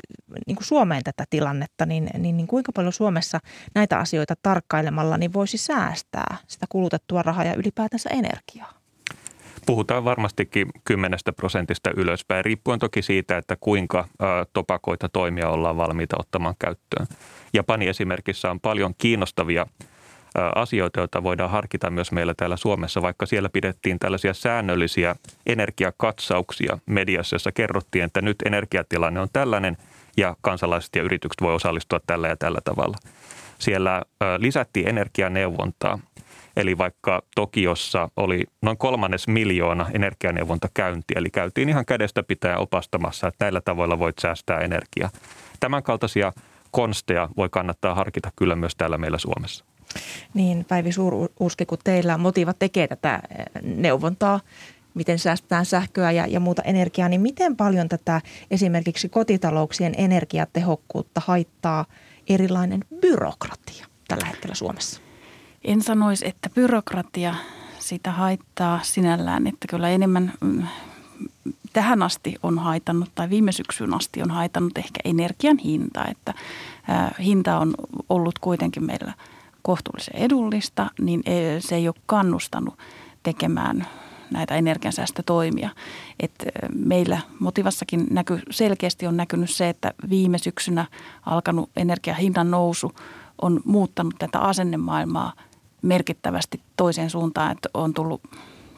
[0.47, 3.39] niin kuin Suomeen tätä tilannetta, niin, niin, niin kuinka paljon Suomessa
[3.75, 8.82] näitä asioita tarkkailemalla niin voisi säästää sitä kulutettua rahaa ja ylipäätänsä energiaa?
[9.65, 14.07] Puhutaan varmastikin 10 prosentista ylöspäin, riippuen toki siitä, että kuinka
[14.53, 17.07] topakoita toimia ollaan valmiita ottamaan käyttöön.
[17.53, 19.67] Japani esimerkissä on paljon kiinnostavia
[20.55, 27.35] asioita, joita voidaan harkita myös meillä täällä Suomessa, vaikka siellä pidettiin tällaisia säännöllisiä energiakatsauksia mediassa,
[27.35, 29.77] jossa kerrottiin, että nyt energiatilanne on tällainen
[30.17, 32.97] ja kansalaiset ja yritykset voi osallistua tällä ja tällä tavalla.
[33.59, 34.01] Siellä
[34.37, 35.99] lisättiin energianeuvontaa,
[36.57, 43.45] eli vaikka Tokiossa oli noin kolmannes miljoona energianeuvontakäyntiä, eli käytiin ihan kädestä pitää opastamassa, että
[43.45, 45.09] näillä tavoilla voit säästää energiaa.
[45.59, 46.33] Tämän kaltaisia
[46.71, 49.65] konsteja voi kannattaa harkita kyllä myös täällä meillä Suomessa.
[50.33, 54.39] Niin, Päivi Suuruski, kun teillä Motiva tekee tätä eh, neuvontaa,
[54.93, 61.85] miten säästetään sähköä ja, ja muuta energiaa, niin miten paljon tätä esimerkiksi kotitalouksien energiatehokkuutta haittaa
[62.29, 65.02] erilainen byrokratia tällä hetkellä Suomessa?
[65.63, 67.35] En sanoisi, että byrokratia
[67.79, 70.63] sitä haittaa sinällään, että kyllä enemmän mm,
[71.73, 76.33] tähän asti on haitannut tai viime syksyn asti on haitannut ehkä energian hinta, että
[77.19, 77.73] hinta on
[78.09, 79.13] ollut kuitenkin meillä–
[79.63, 82.77] kohtuullisen edullista, niin e, se ei ole kannustanut
[83.23, 83.87] tekemään
[84.31, 85.69] näitä energiansäästötoimia.
[86.19, 86.45] Et
[86.75, 90.85] meillä motivassakin näky, selkeästi on näkynyt se, että viime syksynä
[91.25, 92.91] alkanut energiahinnan nousu
[93.41, 95.33] on muuttanut tätä asennemaailmaa
[95.83, 98.21] merkittävästi toiseen suuntaan, että on tullut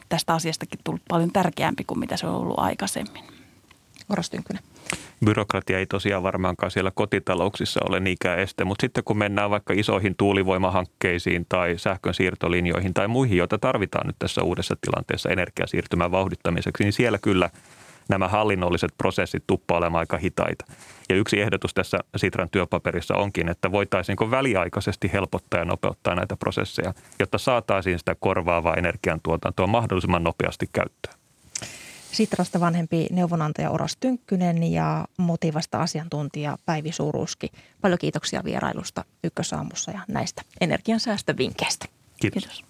[0.08, 3.24] tästä asiastakin tullut paljon tärkeämpi kuin mitä se on ollut aikaisemmin.
[4.08, 4.62] Oras Tynkkynen
[5.24, 10.16] byrokratia ei tosiaan varmaankaan siellä kotitalouksissa ole niinkään este, mutta sitten kun mennään vaikka isoihin
[10.16, 16.92] tuulivoimahankkeisiin tai sähkön siirtolinjoihin tai muihin, joita tarvitaan nyt tässä uudessa tilanteessa energiasiirtymän vauhdittamiseksi, niin
[16.92, 17.50] siellä kyllä
[18.08, 20.64] nämä hallinnolliset prosessit tuppaa olemaan aika hitaita.
[21.08, 26.94] Ja yksi ehdotus tässä Sitran työpaperissa onkin, että voitaisiinko väliaikaisesti helpottaa ja nopeuttaa näitä prosesseja,
[27.18, 31.14] jotta saataisiin sitä korvaavaa energiantuotantoa mahdollisimman nopeasti käyttöön.
[32.12, 37.50] Sitrasta vanhempi neuvonantaja Oras Tynkkynen ja motivasta asiantuntija Päivi Suuruski.
[37.80, 41.86] Paljon kiitoksia vierailusta Ykkösaamussa ja näistä energiansäästövinkkeistä.
[42.20, 42.42] Kiitos.
[42.42, 42.64] Kiitos.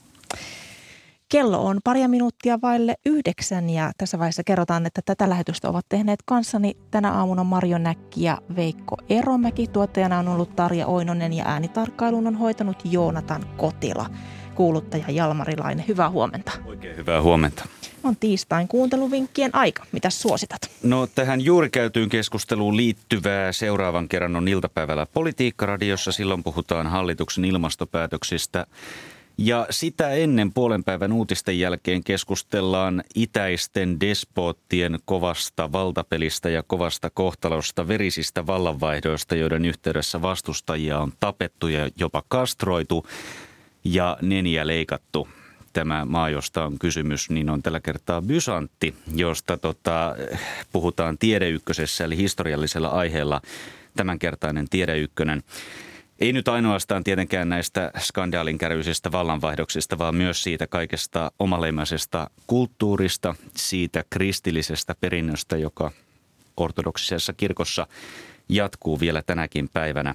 [1.28, 6.20] Kello on paria minuuttia vaille yhdeksän ja tässä vaiheessa kerrotaan, että tätä lähetystä ovat tehneet
[6.24, 9.66] kanssani tänä aamuna Marjo Näkki ja Veikko Eromäki.
[9.66, 14.10] Tuottajana on ollut Tarja Oinonen ja äänitarkkailun on hoitanut Joonatan Kotila.
[14.54, 16.52] Kuuluttaja Jalmarilainen, hyvää huomenta.
[16.64, 17.64] Oikein hyvää huomenta
[18.04, 19.84] on tiistain kuunteluvinkkien aika.
[19.92, 20.70] Mitä suositat?
[20.82, 26.12] No tähän juuri käytyyn keskusteluun liittyvää seuraavan kerran on iltapäivällä Politiikkaradiossa.
[26.12, 28.66] Silloin puhutaan hallituksen ilmastopäätöksistä
[29.38, 37.88] Ja sitä ennen puolen päivän uutisten jälkeen keskustellaan itäisten despoottien kovasta valtapelistä ja kovasta kohtalosta,
[37.88, 43.06] verisistä vallanvaihdoista, joiden yhteydessä vastustajia on tapettu ja jopa kastroitu
[43.84, 45.28] ja neniä leikattu
[45.72, 50.16] tämä maa, josta on kysymys, niin on tällä kertaa Bysantti, josta tota,
[50.72, 53.40] puhutaan tiedeykkösessä eli historiallisella aiheella
[53.96, 55.42] tämänkertainen tiedeykkönen.
[56.18, 64.94] Ei nyt ainoastaan tietenkään näistä skandaalinkäryisistä vallanvaihdoksista, vaan myös siitä kaikesta omaleimaisesta kulttuurista, siitä kristillisestä
[65.00, 65.90] perinnöstä, joka
[66.56, 67.86] ortodoksisessa kirkossa
[68.48, 70.14] jatkuu vielä tänäkin päivänä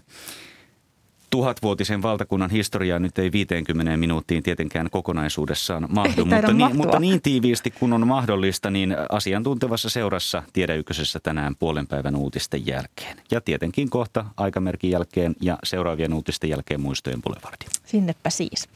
[1.32, 7.72] tuhatvuotisen valtakunnan historiaa nyt ei 50 minuuttiin tietenkään kokonaisuudessaan mahdu, mutta niin, mutta niin tiiviisti
[7.72, 13.18] kun on mahdollista, niin asiantuntevassa seurassa Tiedeykkösessä tänään puolen päivän uutisten jälkeen.
[13.32, 17.66] Ja tietenkin kohta aikamerkin jälkeen ja seuraavien uutisten jälkeen muistojen Boulevardi.
[17.86, 18.70] Sinnepä siis.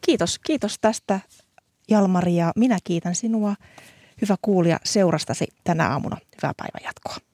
[0.00, 1.20] Kiitos, kiitos tästä
[1.90, 3.54] Jalmari ja minä kiitän sinua,
[4.22, 6.16] hyvä kuulija, seurastasi tänä aamuna.
[6.36, 7.29] Hyvää päivänjatkoa.